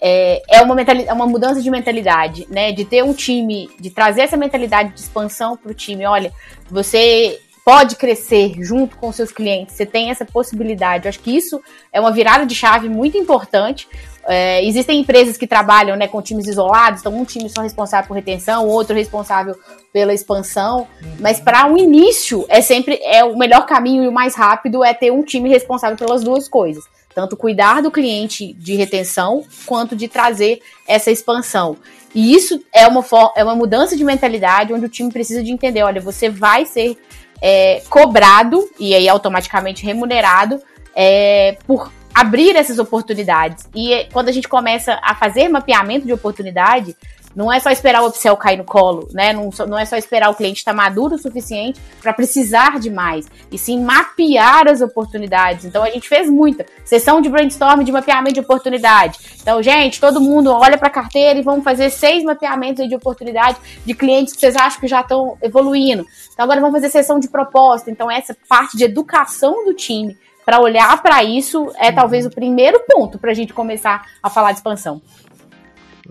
[0.00, 2.72] É, é uma, é uma mudança de mentalidade, né?
[2.72, 6.04] De ter um time, de trazer essa mentalidade de expansão para o time.
[6.04, 6.32] Olha,
[6.68, 11.04] você pode crescer junto com seus clientes, você tem essa possibilidade.
[11.04, 11.60] Eu acho que isso
[11.92, 13.88] é uma virada de chave muito importante.
[14.26, 18.14] É, existem empresas que trabalham né, com times isolados, então um time só responsável por
[18.14, 19.56] retenção, outro responsável
[19.92, 20.86] pela expansão.
[21.02, 21.16] Uhum.
[21.20, 24.94] Mas para um início é sempre é o melhor caminho e o mais rápido é
[24.94, 26.84] ter um time responsável pelas duas coisas.
[27.14, 31.76] Tanto cuidar do cliente de retenção quanto de trazer essa expansão.
[32.14, 33.04] E isso é uma,
[33.36, 36.96] é uma mudança de mentalidade onde o time precisa de entender: olha, você vai ser
[37.42, 40.62] é, cobrado e aí automaticamente remunerado
[40.94, 43.68] é, por abrir essas oportunidades.
[43.74, 46.96] E é, quando a gente começa a fazer mapeamento de oportunidade,
[47.34, 49.32] não é só esperar o upsell cair no colo, né?
[49.32, 53.26] Não, não é só esperar o cliente estar maduro o suficiente para precisar de mais,
[53.50, 55.64] e sim mapear as oportunidades.
[55.64, 59.18] Então a gente fez muita sessão de brainstorm de mapeamento de oportunidade.
[59.40, 63.58] Então, gente, todo mundo olha para a carteira e vamos fazer seis mapeamentos de oportunidade
[63.84, 66.06] de clientes que vocês acham que já estão evoluindo.
[66.32, 67.90] Então agora vamos fazer sessão de proposta.
[67.90, 72.80] Então essa parte de educação do time para olhar para isso é talvez o primeiro
[72.88, 75.00] ponto para a gente começar a falar de expansão.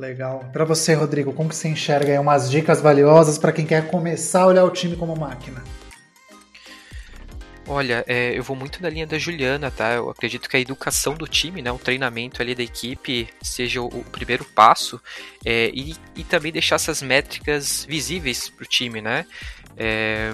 [0.01, 0.49] Legal.
[0.51, 4.41] Para você, Rodrigo, como que você enxerga aí umas dicas valiosas para quem quer começar
[4.41, 5.63] a olhar o time como máquina?
[7.67, 9.93] Olha, é, eu vou muito na linha da Juliana, tá?
[9.93, 13.85] Eu acredito que a educação do time, né, o treinamento ali da equipe seja o,
[13.85, 14.99] o primeiro passo
[15.45, 19.23] é, e, e também deixar essas métricas visíveis para o time, né?
[19.77, 20.33] É,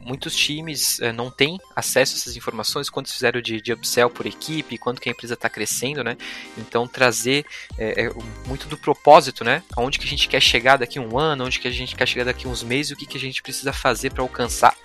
[0.00, 4.26] muitos times é, não têm acesso a essas informações, quantos fizeram de, de upsell por
[4.26, 6.16] equipe, quanto que a empresa está crescendo, né?
[6.56, 7.44] Então trazer
[7.78, 8.12] é, é,
[8.46, 9.62] muito do propósito, né?
[9.76, 12.06] Aonde que a gente quer chegar daqui a um ano, onde que a gente quer
[12.06, 14.76] chegar daqui a uns meses, o que, que a gente precisa fazer para alcançar.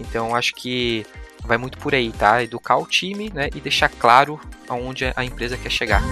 [0.00, 1.06] Então acho que
[1.44, 2.42] vai muito por aí, tá?
[2.42, 3.48] Educar o time, né?
[3.54, 6.02] E deixar claro aonde a empresa quer chegar.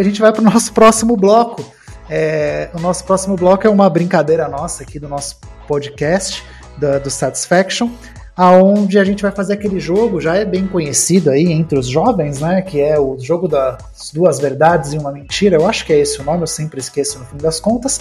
[0.00, 1.62] E a gente vai para o nosso próximo bloco.
[2.08, 6.42] É, o nosso próximo bloco é uma brincadeira nossa aqui do nosso podcast,
[6.78, 7.90] do, Satisfaction,
[8.34, 12.40] aonde a gente vai fazer aquele jogo, já é bem conhecido aí entre os jovens,
[12.40, 12.62] né?
[12.62, 15.56] Que é o jogo das duas verdades e uma mentira.
[15.56, 18.00] Eu acho que é esse o nome, eu sempre esqueço no fim das contas.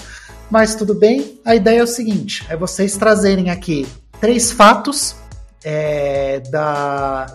[0.49, 1.37] Mas tudo bem.
[1.43, 3.85] A ideia é o seguinte: é vocês trazerem aqui
[4.21, 5.17] três fatos
[5.65, 7.25] é, da,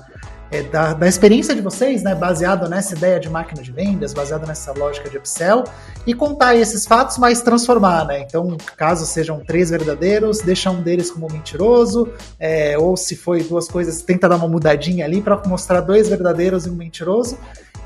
[0.55, 4.47] é, da, da, experiência de vocês, né, baseado nessa ideia de máquina de vendas, baseado
[4.47, 5.65] nessa lógica de Excel,
[6.07, 8.21] e contar esses fatos, mas transformar, né?
[8.21, 13.67] Então, caso sejam três verdadeiros, deixa um deles como mentiroso, é, ou se foi duas
[13.67, 17.37] coisas, tenta dar uma mudadinha ali para mostrar dois verdadeiros e um mentiroso,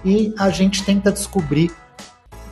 [0.04, 1.72] e a gente tenta descobrir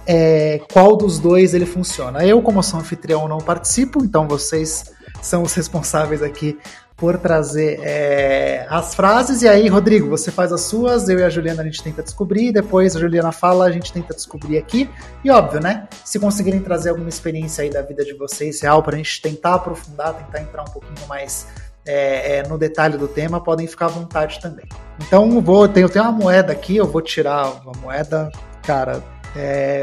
[0.06, 2.24] é, qual dos dois ele funciona.
[2.24, 6.58] Eu, como sou anfitrião, não participo, então vocês são os responsáveis aqui
[6.96, 9.42] por trazer é, as frases.
[9.42, 12.52] E aí, Rodrigo, você faz as suas, eu e a Juliana a gente tenta descobrir,
[12.52, 14.88] depois a Juliana fala, a gente tenta descobrir aqui.
[15.22, 15.86] E óbvio, né?
[16.04, 19.54] Se conseguirem trazer alguma experiência aí da vida de vocês real para a gente tentar
[19.54, 21.46] aprofundar, tentar entrar um pouquinho mais
[21.84, 24.66] é, é, no detalhe do tema, podem ficar à vontade também.
[25.06, 28.32] Então, vou, tenho, tenho uma moeda aqui, eu vou tirar uma moeda.
[28.62, 29.02] Cara,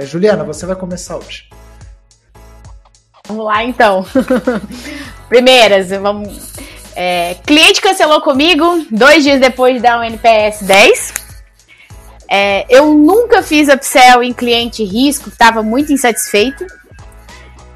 [0.01, 1.47] Juliana, você vai começar hoje.
[3.27, 4.05] Vamos lá então.
[5.29, 6.52] Primeiras, vamos.
[6.95, 11.23] É, cliente cancelou comigo dois dias depois de dar um NPS 10.
[12.29, 16.65] É, eu nunca fiz upsell em cliente risco, estava muito insatisfeito.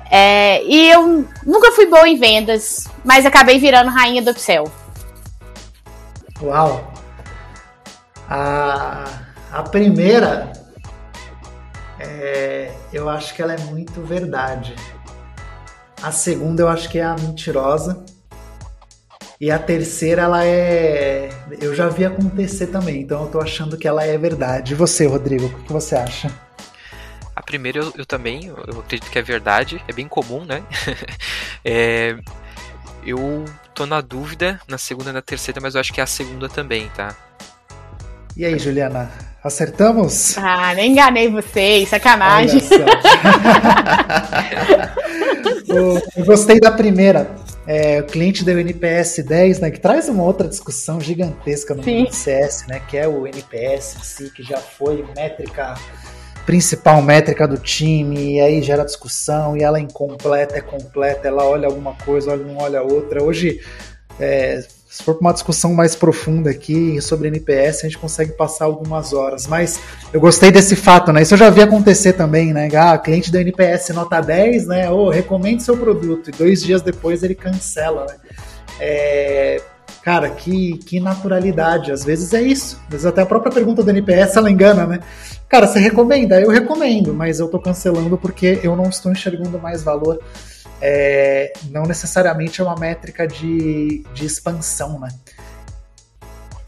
[0.09, 4.71] É, e eu nunca fui boa em vendas, mas acabei virando rainha do upsell.
[6.41, 6.93] Uau!
[8.29, 9.05] A,
[9.51, 10.51] a primeira,
[11.99, 14.75] é, eu acho que ela é muito verdade.
[16.01, 18.03] A segunda, eu acho que é a mentirosa.
[19.39, 21.29] E a terceira, ela é.
[21.61, 24.73] Eu já vi acontecer também, então eu tô achando que ela é verdade.
[24.73, 26.31] E você, Rodrigo, o que você acha?
[27.35, 30.63] A primeira eu, eu também, eu acredito que é verdade, é bem comum, né?
[31.63, 32.17] é,
[33.05, 33.45] eu
[33.75, 36.49] tô na dúvida na segunda e na terceira, mas eu acho que é a segunda
[36.49, 37.15] também, tá?
[38.35, 39.11] E aí, Juliana,
[39.43, 40.37] acertamos?
[40.37, 42.61] Ah, nem enganei vocês, sacanagem.
[45.67, 47.29] eu gostei da primeira
[47.67, 52.65] é, o cliente deu NPS 10, né, que traz uma outra discussão gigantesca no CS,
[52.65, 55.75] né, que é o NPS em si, que já foi métrica
[56.45, 61.43] principal métrica do time, e aí gera discussão, e ela é incompleta, é completa, ela
[61.43, 63.21] olha alguma coisa, olha, não olha outra.
[63.21, 63.59] Hoje,
[64.17, 68.65] é, se for para uma discussão mais profunda aqui sobre NPS, a gente consegue passar
[68.65, 69.45] algumas horas.
[69.45, 69.79] Mas
[70.13, 71.21] eu gostei desse fato, né?
[71.21, 72.69] Isso eu já vi acontecer também, né?
[72.73, 74.89] Ah, cliente do NPS nota 10, né?
[74.89, 76.29] Ou oh, recomende seu produto.
[76.29, 78.15] E dois dias depois ele cancela, né?
[78.79, 79.61] É,
[80.01, 81.91] cara, que, que naturalidade.
[81.91, 82.79] Às vezes é isso.
[82.85, 84.99] Às vezes até a própria pergunta do NPS ela engana, né?
[85.49, 86.39] Cara, você recomenda?
[86.39, 90.17] Eu recomendo, mas eu tô cancelando porque eu não estou enxergando mais valor
[90.81, 95.09] é, não necessariamente é uma métrica de, de expansão, né?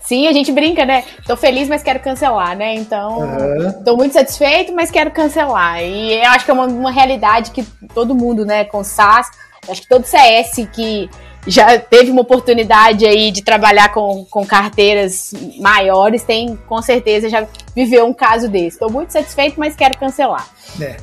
[0.10, 1.04] Sim, a gente brinca, né?
[1.28, 2.74] Tô feliz, mas quero cancelar, né?
[2.74, 3.84] Então, uhum.
[3.84, 5.84] tô muito satisfeito, mas quero cancelar.
[5.84, 9.28] E eu acho que é uma, uma realidade que todo mundo, né, com SaaS,
[9.70, 11.08] acho que todo CS que
[11.46, 17.48] já teve uma oportunidade aí de trabalhar com, com carteiras maiores, tem com certeza já
[17.76, 18.78] viveu um caso desse.
[18.78, 20.48] Estou muito satisfeito, mas quero cancelar.
[20.82, 20.98] É.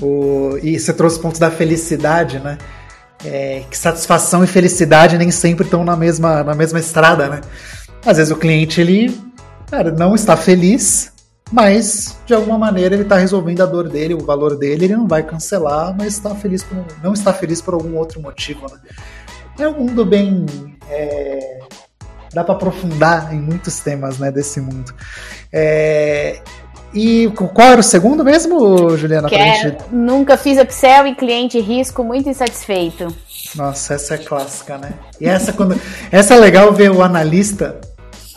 [0.00, 2.58] O, e você trouxe pontos da felicidade, né?
[3.24, 7.40] É, que satisfação e felicidade nem sempre estão na mesma, na mesma estrada, né?
[8.04, 9.16] Às vezes o cliente ele
[9.70, 11.12] cara, não está feliz,
[11.50, 15.06] mas de alguma maneira ele está resolvendo a dor dele, o valor dele, ele não
[15.08, 18.78] vai cancelar, mas está feliz por, não está feliz por algum outro motivo, né?
[19.58, 20.44] É um mundo bem
[20.90, 21.60] é,
[22.32, 24.92] dá para aprofundar em muitos temas né, desse mundo.
[25.52, 26.40] É,
[26.94, 29.28] e qual era o segundo mesmo, Juliana?
[29.28, 29.76] gente...
[29.90, 33.14] Nunca fiz upsell e cliente risco muito insatisfeito.
[33.54, 34.92] Nossa, essa é clássica, né?
[35.20, 37.80] E essa quando essa é legal ver o analista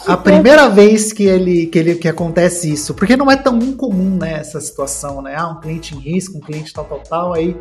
[0.05, 4.17] a primeira vez que ele que ele que acontece isso, porque não é tão incomum,
[4.17, 5.35] né, essa situação, né?
[5.35, 7.55] Ah, um cliente em risco, um cliente tal tal tal, aí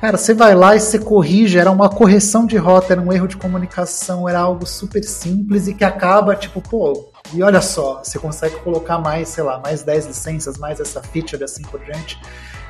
[0.00, 3.26] Cara, você vai lá e você corrige, era uma correção de rota, era um erro
[3.26, 8.18] de comunicação, era algo super simples e que acaba, tipo, pô, e olha só, você
[8.18, 12.18] consegue colocar mais, sei lá, mais 10 licenças, mais essa feature assim por diante.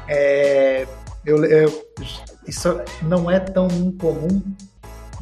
[0.09, 0.87] É,
[1.25, 1.87] eu, eu,
[2.47, 4.43] isso não é tão incomum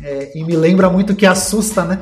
[0.02, 1.98] é, e me lembra muito que assusta, né?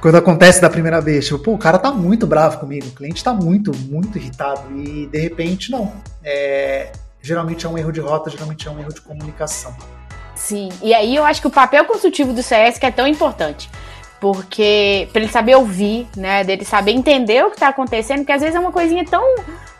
[0.00, 3.24] Quando acontece da primeira vez, tipo, pô, o cara tá muito bravo comigo, o cliente
[3.24, 5.92] tá muito, muito irritado e de repente não.
[6.22, 9.74] É, geralmente é um erro de rota, geralmente é um erro de comunicação.
[10.34, 13.70] Sim, e aí eu acho que o papel consultivo do CS que é tão importante
[14.20, 18.40] porque para ele saber ouvir, né, dele saber entender o que está acontecendo, que às
[18.40, 19.22] vezes é uma coisinha tão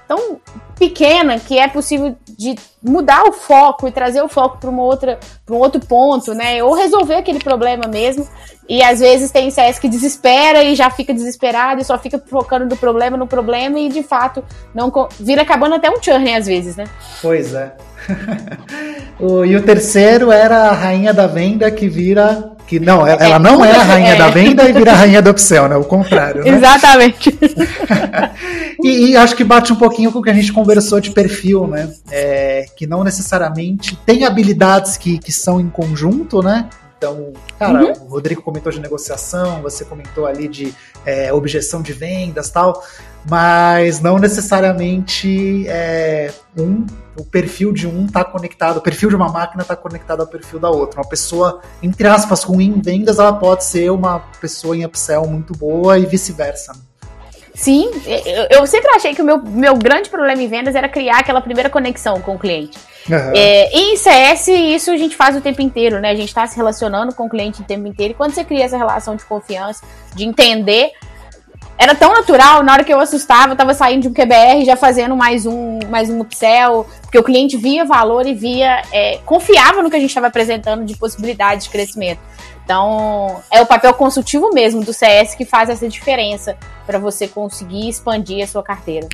[0.06, 0.40] tão
[0.78, 5.18] pequena que é possível de mudar o foco e trazer o foco para uma outra
[5.44, 6.62] para um outro ponto, né?
[6.62, 8.26] Ou resolver aquele problema mesmo.
[8.68, 12.66] E às vezes tem CS que desespera e já fica desesperado e só fica focando
[12.66, 16.76] do problema no problema e de fato não vira acabando até um churn às vezes,
[16.76, 16.84] né?
[17.22, 17.72] Pois é.
[19.18, 23.64] o, e o terceiro era a rainha da venda que vira que não, ela, não
[23.64, 24.16] é a rainha é.
[24.16, 25.76] da venda e vira a rainha do upsell, né?
[25.76, 26.42] O contrário.
[26.42, 26.50] Né?
[26.56, 27.38] Exatamente.
[28.82, 31.68] e, e, acho que bate um pouquinho com o que a gente conversou de perfil,
[31.68, 31.94] né?
[32.10, 36.68] É, que não necessariamente tem habilidades que, que são em conjunto, né?
[36.98, 37.92] Então, cara, uhum.
[37.92, 42.82] o Rodrigo comentou de negociação, você comentou ali de é, objeção de vendas tal,
[43.28, 46.86] mas não necessariamente é, um,
[47.16, 50.58] o perfil de um está conectado, o perfil de uma máquina está conectado ao perfil
[50.58, 51.00] da outra.
[51.00, 55.52] Uma pessoa, entre aspas, com em vendas, ela pode ser uma pessoa em upsell muito
[55.52, 56.72] boa e vice-versa.
[57.56, 57.90] Sim,
[58.50, 61.70] eu, sempre achei que o meu, meu grande problema em vendas era criar aquela primeira
[61.70, 62.76] conexão com o cliente.
[63.08, 63.32] Uhum.
[63.34, 66.10] É, e em CS, isso a gente faz o tempo inteiro, né?
[66.10, 68.12] A gente está se relacionando com o cliente o tempo inteiro.
[68.12, 69.82] E quando você cria essa relação de confiança,
[70.14, 70.90] de entender,
[71.78, 74.76] era tão natural, na hora que eu assustava, eu tava saindo de um QBR, já
[74.76, 79.82] fazendo mais um, mais um upsell, porque o cliente via valor e via, é, confiava
[79.82, 82.20] no que a gente estava apresentando de possibilidade de crescimento.
[82.64, 86.56] Então, é o papel consultivo mesmo do CS que faz essa diferença
[86.86, 89.08] para você conseguir expandir a sua carteira.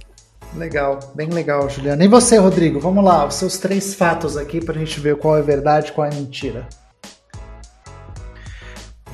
[0.55, 2.05] Legal, bem legal, Juliana.
[2.05, 2.79] E você, Rodrigo?
[2.79, 5.93] Vamos lá, os seus três fatos aqui para a gente ver qual é verdade e
[5.93, 6.67] qual é mentira.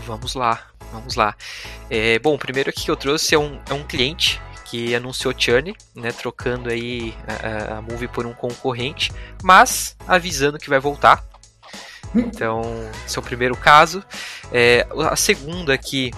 [0.06, 0.60] Vamos lá,
[0.92, 1.34] vamos lá.
[1.90, 5.34] É, bom, o primeiro aqui que eu trouxe é um, é um cliente que anunciou
[5.36, 9.10] churn, né, trocando aí a, a Move por um concorrente,
[9.42, 11.24] mas avisando que vai voltar.
[12.14, 12.62] Então,
[13.06, 14.04] esse é o primeiro caso.
[14.52, 16.10] É, a segunda aqui,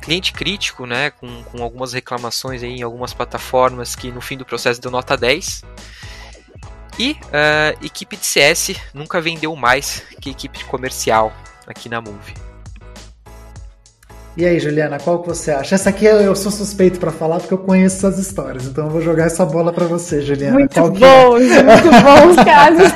[0.00, 4.44] cliente crítico, né, com, com algumas reclamações aí em algumas plataformas que no fim do
[4.44, 5.62] processo deu nota 10.
[6.98, 11.32] E uh, equipe de CS nunca vendeu mais que equipe comercial
[11.66, 12.49] aqui na Move.
[14.36, 15.74] E aí, Juliana, qual que você acha?
[15.74, 19.02] Essa aqui eu sou suspeito para falar porque eu conheço essas histórias, então eu vou
[19.02, 20.58] jogar essa bola para você, Juliana.
[20.58, 21.40] Muito qual bom, é?
[21.62, 22.92] muito bons casos.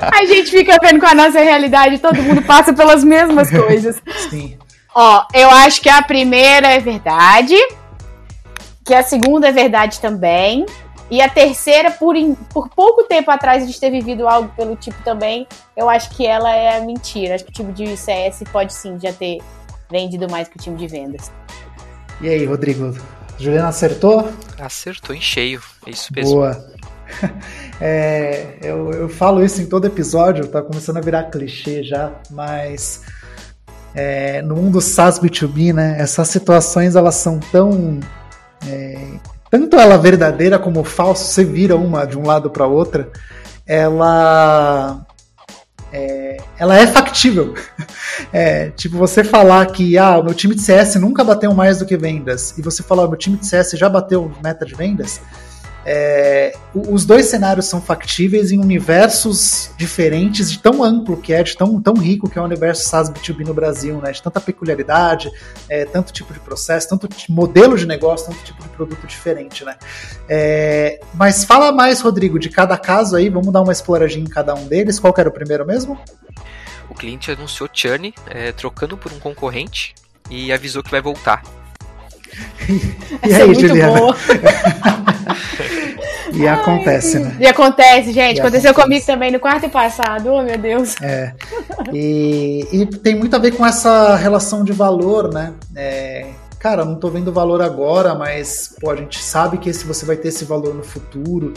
[0.00, 4.00] a gente fica vendo com a nossa realidade, todo mundo passa pelas mesmas coisas.
[4.30, 4.56] Sim.
[4.94, 7.56] Ó, eu acho que a primeira é verdade,
[8.86, 10.64] que a segunda é verdade também,
[11.10, 14.76] e a terceira, por, in, por pouco tempo atrás, a gente ter vivido algo pelo
[14.76, 17.34] tipo também, eu acho que ela é mentira.
[17.34, 19.38] Acho que o tipo de CS pode sim já ter
[19.90, 21.32] vendido mais que o time de vendas.
[22.20, 22.94] E aí, Rodrigo?
[23.38, 24.30] Juliana acertou?
[24.58, 26.36] Acertou em cheio, é isso mesmo.
[26.36, 26.78] Boa.
[27.80, 33.02] É, eu, eu falo isso em todo episódio, tá começando a virar clichê já, mas
[33.94, 38.00] é, no mundo SaaS B2B, né, essas situações elas são tão
[38.66, 38.98] é,
[39.48, 43.08] tanto ela verdadeira como falsa, você vira uma de um lado para outra,
[43.64, 45.06] ela
[46.58, 47.54] ela é factível.
[48.32, 51.86] É, tipo, você falar que ah, o meu time de CS nunca bateu mais do
[51.86, 55.20] que vendas, e você falar o meu time de CS já bateu meta de vendas,
[55.86, 61.56] é, os dois cenários são factíveis em universos diferentes, de tão amplo que é, de
[61.56, 64.10] tão, tão rico que é o universo SaaS B2B no Brasil, né?
[64.10, 65.30] De tanta peculiaridade,
[65.68, 69.76] é, tanto tipo de processo, tanto modelo de negócio, tanto tipo de produto diferente, né?
[70.28, 74.54] É, mas fala mais, Rodrigo, de cada caso aí, vamos dar uma exploradinha em cada
[74.54, 74.98] um deles.
[74.98, 75.98] Qual que era o primeiro mesmo?
[76.90, 79.94] O cliente anunciou churn, é, trocando por um concorrente
[80.30, 81.42] e avisou que vai voltar.
[83.26, 84.00] e aí, é Juliana?
[86.32, 87.36] e Ai, acontece, né?
[87.40, 88.36] E acontece, gente.
[88.36, 88.88] E aconteceu acontece.
[88.88, 90.32] comigo também no quarto passado.
[90.32, 90.94] Oh, meu Deus.
[91.00, 91.34] É.
[91.92, 95.52] E, e tem muito a ver com essa relação de valor, né?
[95.74, 96.26] É,
[96.58, 100.16] cara, não tô vendo valor agora, mas pô, a gente sabe que esse, você vai
[100.16, 101.54] ter esse valor no futuro.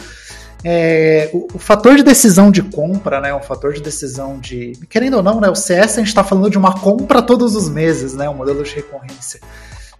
[0.64, 3.34] É, o, o, fator de decisão de compra, né?
[3.34, 4.72] O fator de decisão de.
[4.88, 5.48] Querendo ou não, né?
[5.48, 8.28] O CS a gente está falando de uma compra todos os meses, né?
[8.28, 9.40] O modelo de recorrência.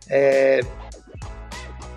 [0.08, 0.60] É,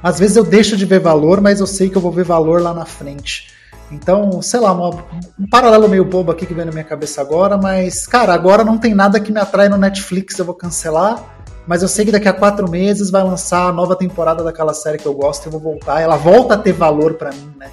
[0.05, 2.61] às vezes eu deixo de ver valor, mas eu sei que eu vou ver valor
[2.61, 3.49] lá na frente.
[3.91, 8.05] Então, sei lá, um paralelo meio bobo aqui que vem na minha cabeça agora, mas,
[8.05, 11.23] cara, agora não tem nada que me atrai no Netflix, eu vou cancelar.
[11.65, 14.99] Mas eu sei que daqui a quatro meses vai lançar a nova temporada daquela série
[14.99, 15.99] que eu gosto e eu vou voltar.
[15.99, 17.71] Ela volta a ter valor para mim, né?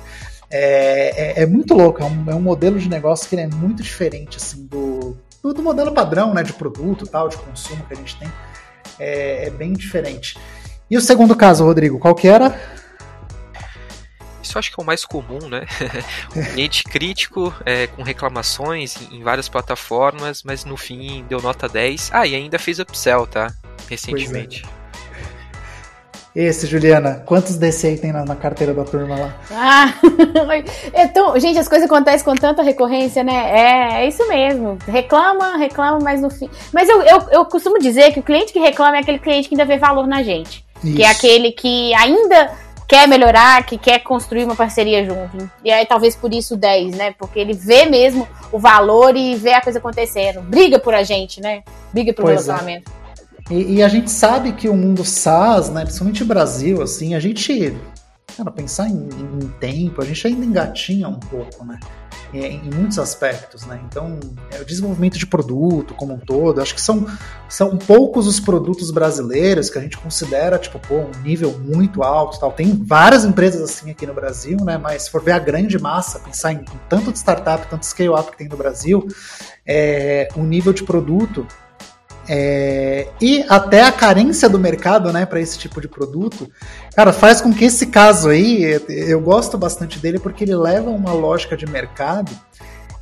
[0.50, 3.82] É, é, é, muito louco, é um, é um, modelo de negócio que é muito
[3.82, 7.96] diferente assim do, do, do modelo padrão, né, de produto, tal, de consumo que a
[7.96, 8.30] gente tem
[8.98, 10.38] é, é bem diferente.
[10.92, 12.54] E o segundo caso, Rodrigo, qual que era?
[14.42, 15.64] Isso eu acho que é o mais comum, né?
[16.36, 21.66] um cliente crítico, é, com reclamações em, em, várias plataformas, mas no fim deu nota
[21.66, 22.10] 10.
[22.12, 23.54] Ah, e ainda fez upsell, tá?
[23.88, 24.66] Recentemente.
[26.36, 29.34] Esse, Juliana, quantos desse aí tem na, na carteira da turma lá?
[29.50, 29.94] Ah,
[30.92, 33.32] então, gente, as coisas acontecem com tanta recorrência, né?
[33.32, 34.76] É, é isso mesmo.
[34.86, 36.50] Reclama, reclama, mas no fim.
[36.70, 39.54] Mas eu, eu, eu costumo dizer que o cliente que reclama é aquele cliente que
[39.54, 40.70] ainda vê valor na gente.
[40.82, 40.96] Isso.
[40.96, 42.50] Que é aquele que ainda
[42.88, 45.50] quer melhorar, que quer construir uma parceria junto.
[45.64, 47.14] E aí talvez por isso 10, né?
[47.18, 50.42] Porque ele vê mesmo o valor e vê a coisa acontecendo.
[50.42, 51.62] Briga por a gente, né?
[51.92, 52.52] Briga por pois é.
[52.52, 52.90] relacionamento.
[52.90, 53.54] É.
[53.54, 57.20] E, e, a gente sabe que o mundo SaaS, né, principalmente o Brasil, assim, a
[57.20, 57.74] gente,
[58.36, 61.78] cara, pensar em, em tempo, a gente ainda engatinha um pouco, né?
[62.32, 63.80] Em, em muitos aspectos, né?
[63.84, 64.18] Então,
[64.50, 67.06] é, o desenvolvimento de produto como um todo, acho que são,
[67.48, 72.40] são poucos os produtos brasileiros que a gente considera, tipo, pô, um nível muito alto
[72.40, 72.52] tal.
[72.52, 74.78] Tem várias empresas assim aqui no Brasil, né?
[74.78, 78.30] Mas se for ver a grande massa, pensar em, em tanto de startup, tanto scale-up
[78.30, 79.06] que tem no Brasil,
[79.66, 81.46] é, o nível de produto
[82.28, 86.48] é, e até a carência do mercado, né, para esse tipo de produto,
[86.94, 91.12] cara, faz com que esse caso aí, eu gosto bastante dele porque ele leva uma
[91.12, 92.30] lógica de mercado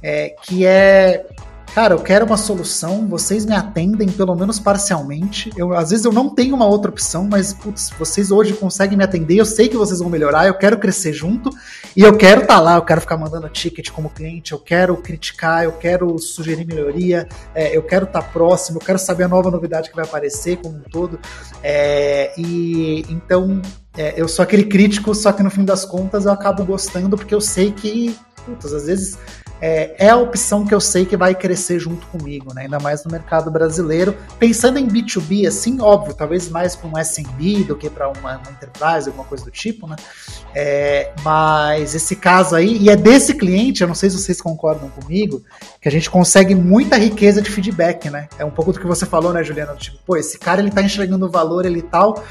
[0.03, 1.27] é, que é
[1.75, 5.51] cara, eu quero uma solução, vocês me atendem pelo menos parcialmente.
[5.57, 9.05] Eu, às vezes eu não tenho uma outra opção, mas putz, vocês hoje conseguem me
[9.05, 11.51] atender, eu sei que vocês vão melhorar, eu quero crescer junto
[11.97, 14.97] e eu quero estar tá lá, eu quero ficar mandando ticket como cliente, eu quero
[14.97, 19.29] criticar, eu quero sugerir melhoria, é, eu quero estar tá próximo, eu quero saber a
[19.29, 21.18] nova novidade que vai aparecer como um todo.
[21.62, 23.62] É, e então
[23.97, 27.35] é, eu sou aquele crítico, só que no fim das contas eu acabo gostando porque
[27.35, 29.18] eu sei que, putz, às vezes
[29.61, 32.63] é, é, a opção que eu sei que vai crescer junto comigo, né?
[32.63, 34.17] ainda mais no mercado brasileiro.
[34.39, 38.51] Pensando em B2B, assim, óbvio, talvez mais para um SMB do que para uma, uma,
[38.51, 39.97] enterprise, alguma coisa do tipo, né?
[40.55, 44.89] É, mas esse caso aí, e é desse cliente, eu não sei se vocês concordam
[44.89, 45.43] comigo,
[45.81, 48.29] que a gente consegue muita riqueza de feedback, né?
[48.39, 49.75] É um pouco do que você falou, né, Juliana?
[49.75, 52.23] Tipo, pô, esse cara ele tá enxergando o valor ele tal.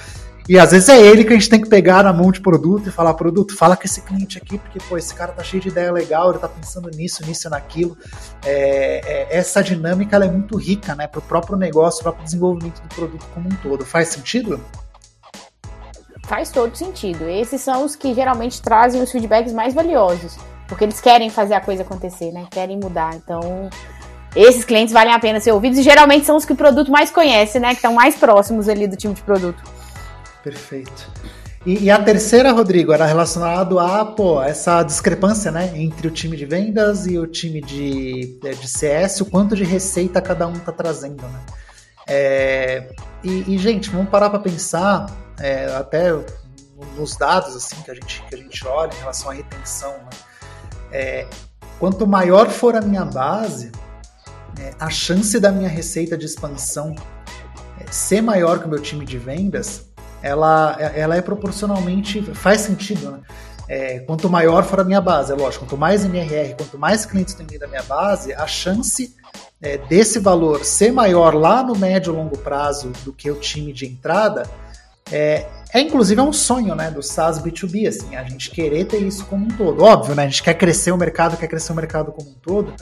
[0.49, 2.89] E às vezes é ele que a gente tem que pegar na mão de produto
[2.89, 5.69] e falar, produto, fala com esse cliente aqui, porque pô, esse cara tá cheio de
[5.69, 7.95] ideia legal, ele tá pensando nisso, nisso naquilo.
[8.43, 12.81] É, é, essa dinâmica é muito rica, né, para o próprio negócio, para o desenvolvimento
[12.81, 13.85] do produto como um todo.
[13.85, 14.59] Faz sentido?
[16.25, 17.29] Faz todo sentido.
[17.29, 20.35] Esses são os que geralmente trazem os feedbacks mais valiosos,
[20.67, 22.47] porque eles querem fazer a coisa acontecer, né?
[22.49, 23.13] Querem mudar.
[23.13, 23.69] Então,
[24.35, 27.11] esses clientes valem a pena ser ouvidos e geralmente são os que o produto mais
[27.11, 27.69] conhece, né?
[27.69, 29.77] Que estão mais próximos ali do time de produto.
[30.43, 31.11] Perfeito.
[31.65, 36.37] E, e, a terceira, Rodrigo, era relacionado a pô, essa discrepância né, entre o time
[36.37, 40.71] de vendas e o time de, de CS, o quanto de receita cada um está
[40.71, 41.21] trazendo.
[41.21, 41.39] Né?
[42.07, 42.89] É,
[43.21, 46.11] e, e, gente, vamos parar para pensar, é, até
[46.95, 49.91] nos dados assim que a, gente, que a gente olha em relação à retenção.
[49.91, 50.09] Né?
[50.91, 51.27] É,
[51.77, 53.71] quanto maior for a minha base,
[54.57, 56.95] é, a chance da minha receita de expansão
[57.79, 59.88] é, ser maior que o meu time de vendas
[60.21, 62.21] ela, ela é proporcionalmente.
[62.33, 63.19] faz sentido, né?
[63.67, 67.35] É, quanto maior for a minha base, é lógico, quanto mais MRR, quanto mais clientes
[67.35, 69.15] tem da minha base, a chance
[69.61, 73.71] é, desse valor ser maior lá no médio e longo prazo do que o time
[73.71, 74.49] de entrada
[75.11, 78.99] é, é inclusive é um sonho né, do SaaS B2B, assim, a gente querer ter
[78.99, 79.83] isso como um todo.
[79.83, 82.73] Óbvio, né, a gente quer crescer o mercado, quer crescer o mercado como um todo,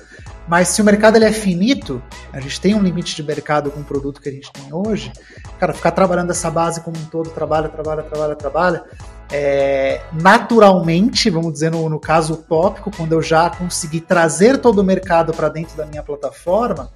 [0.47, 3.81] mas se o mercado ele é finito, a gente tem um limite de mercado com
[3.81, 5.11] o produto que a gente tem hoje,
[5.59, 8.83] cara, ficar trabalhando essa base como um todo, trabalha, trabalha, trabalha, trabalha,
[9.31, 14.83] é, naturalmente, vamos dizer no, no caso utópico, quando eu já consegui trazer todo o
[14.83, 16.89] mercado para dentro da minha plataforma,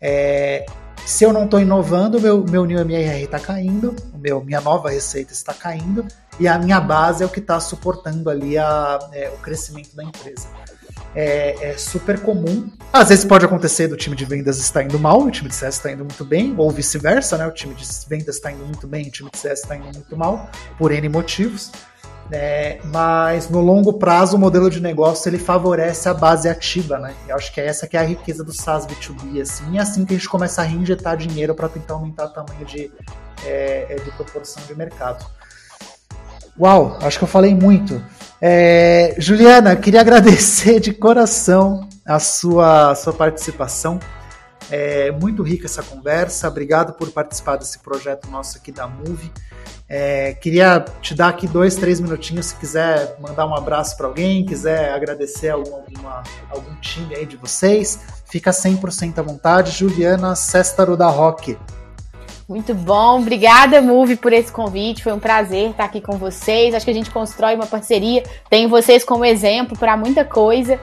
[0.00, 0.64] é,
[1.08, 5.32] se eu não estou inovando, meu, meu new MRR está caindo, meu, minha nova receita
[5.32, 6.06] está caindo,
[6.38, 10.04] e a minha base é o que está suportando ali a, é, o crescimento da
[10.04, 10.46] empresa.
[11.14, 12.70] É, é, super comum.
[12.92, 15.76] Às vezes pode acontecer do time de vendas estar indo mal, o time de CS
[15.76, 17.46] está indo muito bem, ou vice-versa, né?
[17.46, 20.14] O time de vendas está indo muito bem, o time de CS está indo muito
[20.14, 21.72] mal, por N motivos.
[22.30, 27.14] É, mas no longo prazo o modelo de negócio ele favorece a base ativa, né?
[27.26, 29.80] Eu acho que é essa que é a riqueza do SaaS B2B, assim, e é
[29.80, 32.92] assim que a gente começa a reinjetar dinheiro para tentar aumentar o tamanho de,
[33.46, 35.24] é, é, de proporção de mercado.
[36.60, 38.02] Uau, acho que eu falei muito.
[38.42, 43.98] É, Juliana, queria agradecer de coração a sua, a sua participação.
[44.70, 46.48] É muito rica essa conversa.
[46.48, 49.30] Obrigado por participar desse projeto nosso aqui da Move.
[49.88, 54.44] É, queria te dar aqui dois, três minutinhos se quiser mandar um abraço para alguém,
[54.44, 59.70] quiser agradecer algum, alguma, algum time aí de vocês, fica 100% à vontade.
[59.70, 61.56] Juliana Cestaro da Rock.
[62.46, 66.74] Muito bom, obrigada Move por esse convite, foi um prazer estar aqui com vocês.
[66.74, 70.78] Acho que a gente constrói uma parceria, tenho vocês como exemplo para muita coisa.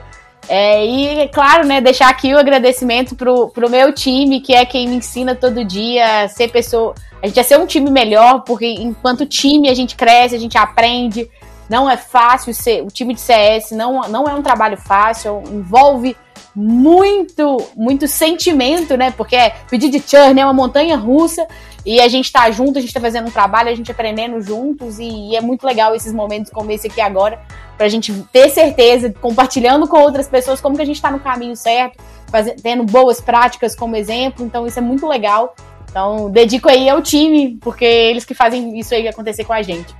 [0.48, 4.88] É, e, claro, né, deixar aqui o agradecimento pro, pro meu time, que é quem
[4.88, 6.94] me ensina todo dia a ser pessoa.
[7.22, 10.56] A gente a ser um time melhor, porque enquanto time a gente cresce, a gente
[10.56, 11.28] aprende.
[11.68, 12.82] Não é fácil ser.
[12.82, 16.16] O time de CS não, não é um trabalho fácil, envolve
[16.56, 19.10] muito, muito sentimento, né?
[19.10, 21.46] Porque é pedir de churn é uma montanha russa
[21.84, 24.98] e a gente tá junto, a gente tá fazendo um trabalho, a gente aprendendo juntos
[24.98, 27.38] e, e é muito legal esses momentos como esse aqui agora,
[27.76, 31.54] pra gente ter certeza, compartilhando com outras pessoas como que a gente tá no caminho
[31.54, 35.54] certo, fazendo, tendo boas práticas como exemplo, então isso é muito legal.
[35.90, 39.62] Então, dedico aí ao time, porque é eles que fazem isso aí acontecer com a
[39.62, 39.94] gente.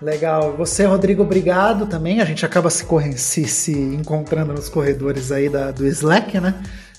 [0.00, 0.54] Legal.
[0.56, 2.20] Você, Rodrigo, obrigado também.
[2.20, 2.86] A gente acaba se,
[3.16, 6.54] se, se encontrando nos corredores aí da, do Slack, né?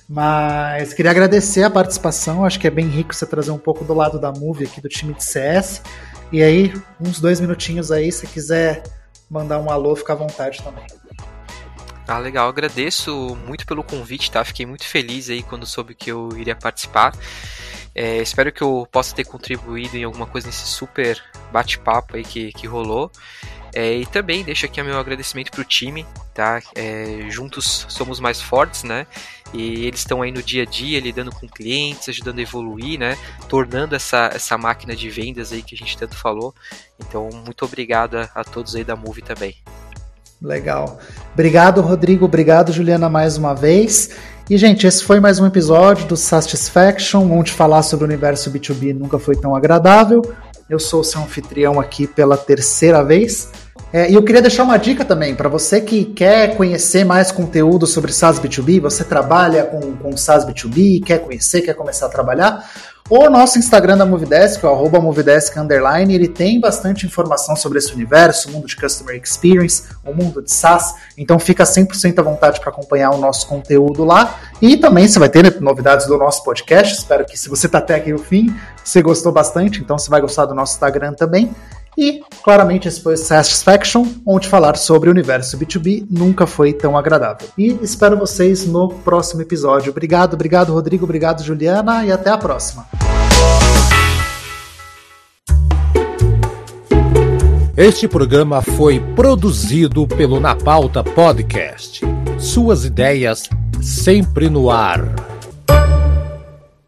[0.10, 2.46] Mas queria agradecer a participação.
[2.46, 4.88] Acho que é bem rico você trazer um pouco do lado da Move aqui do
[4.88, 5.82] time de CS.
[6.32, 8.84] E aí, uns dois minutinhos aí, se quiser
[9.30, 10.86] mandar um alô, fica à vontade também.
[12.08, 12.48] Ah, legal.
[12.48, 14.44] Agradeço muito pelo convite, tá?
[14.46, 17.14] Fiquei muito feliz aí quando soube que eu iria participar.
[17.98, 21.20] É, espero que eu possa ter contribuído em alguma coisa nesse super
[21.52, 23.12] bate-papo aí que, que rolou.
[23.74, 26.62] É, e também deixo aqui meu agradecimento pro time, tá?
[26.76, 29.08] É, juntos somos mais fortes, né?
[29.52, 33.18] E eles estão aí no dia a dia lidando com clientes, ajudando a evoluir, né?
[33.50, 36.54] Tornando essa, essa máquina de vendas aí que a gente tanto falou.
[37.00, 39.56] Então, muito obrigado a, a todos aí da Move também.
[40.40, 41.00] Legal.
[41.34, 42.26] Obrigado, Rodrigo.
[42.26, 44.16] Obrigado, Juliana, mais uma vez.
[44.50, 48.94] E, gente, esse foi mais um episódio do Satisfaction, onde falar sobre o universo B2B
[48.98, 50.22] nunca foi tão agradável.
[50.70, 53.52] Eu sou o seu anfitrião aqui pela terceira vez.
[53.92, 57.88] É, e eu queria deixar uma dica também para você que quer conhecer mais conteúdo
[57.88, 62.70] sobre SaaS B2B, você trabalha com, com SaaS B2B, quer conhecer, quer começar a trabalhar.
[63.10, 67.94] O nosso Instagram da Movidesk, o arroba Movidesk Underline, ele tem bastante informação sobre esse
[67.94, 72.60] universo, o mundo de Customer Experience, o mundo de SaaS, então fica 100% à vontade
[72.60, 74.38] para acompanhar o nosso conteúdo lá.
[74.62, 77.96] E também você vai ter novidades do nosso podcast, espero que se você está até
[77.96, 81.56] aqui no fim, você gostou bastante, então você vai gostar do nosso Instagram também.
[81.98, 87.48] E, claramente, esse foi Satisfaction, onde falar sobre o universo B2B nunca foi tão agradável.
[87.58, 89.90] E espero vocês no próximo episódio.
[89.90, 92.86] Obrigado, obrigado, Rodrigo, obrigado, Juliana, e até a próxima.
[97.76, 102.02] Este programa foi produzido pelo Na Pauta Podcast.
[102.38, 103.50] Suas ideias
[103.82, 105.27] sempre no ar.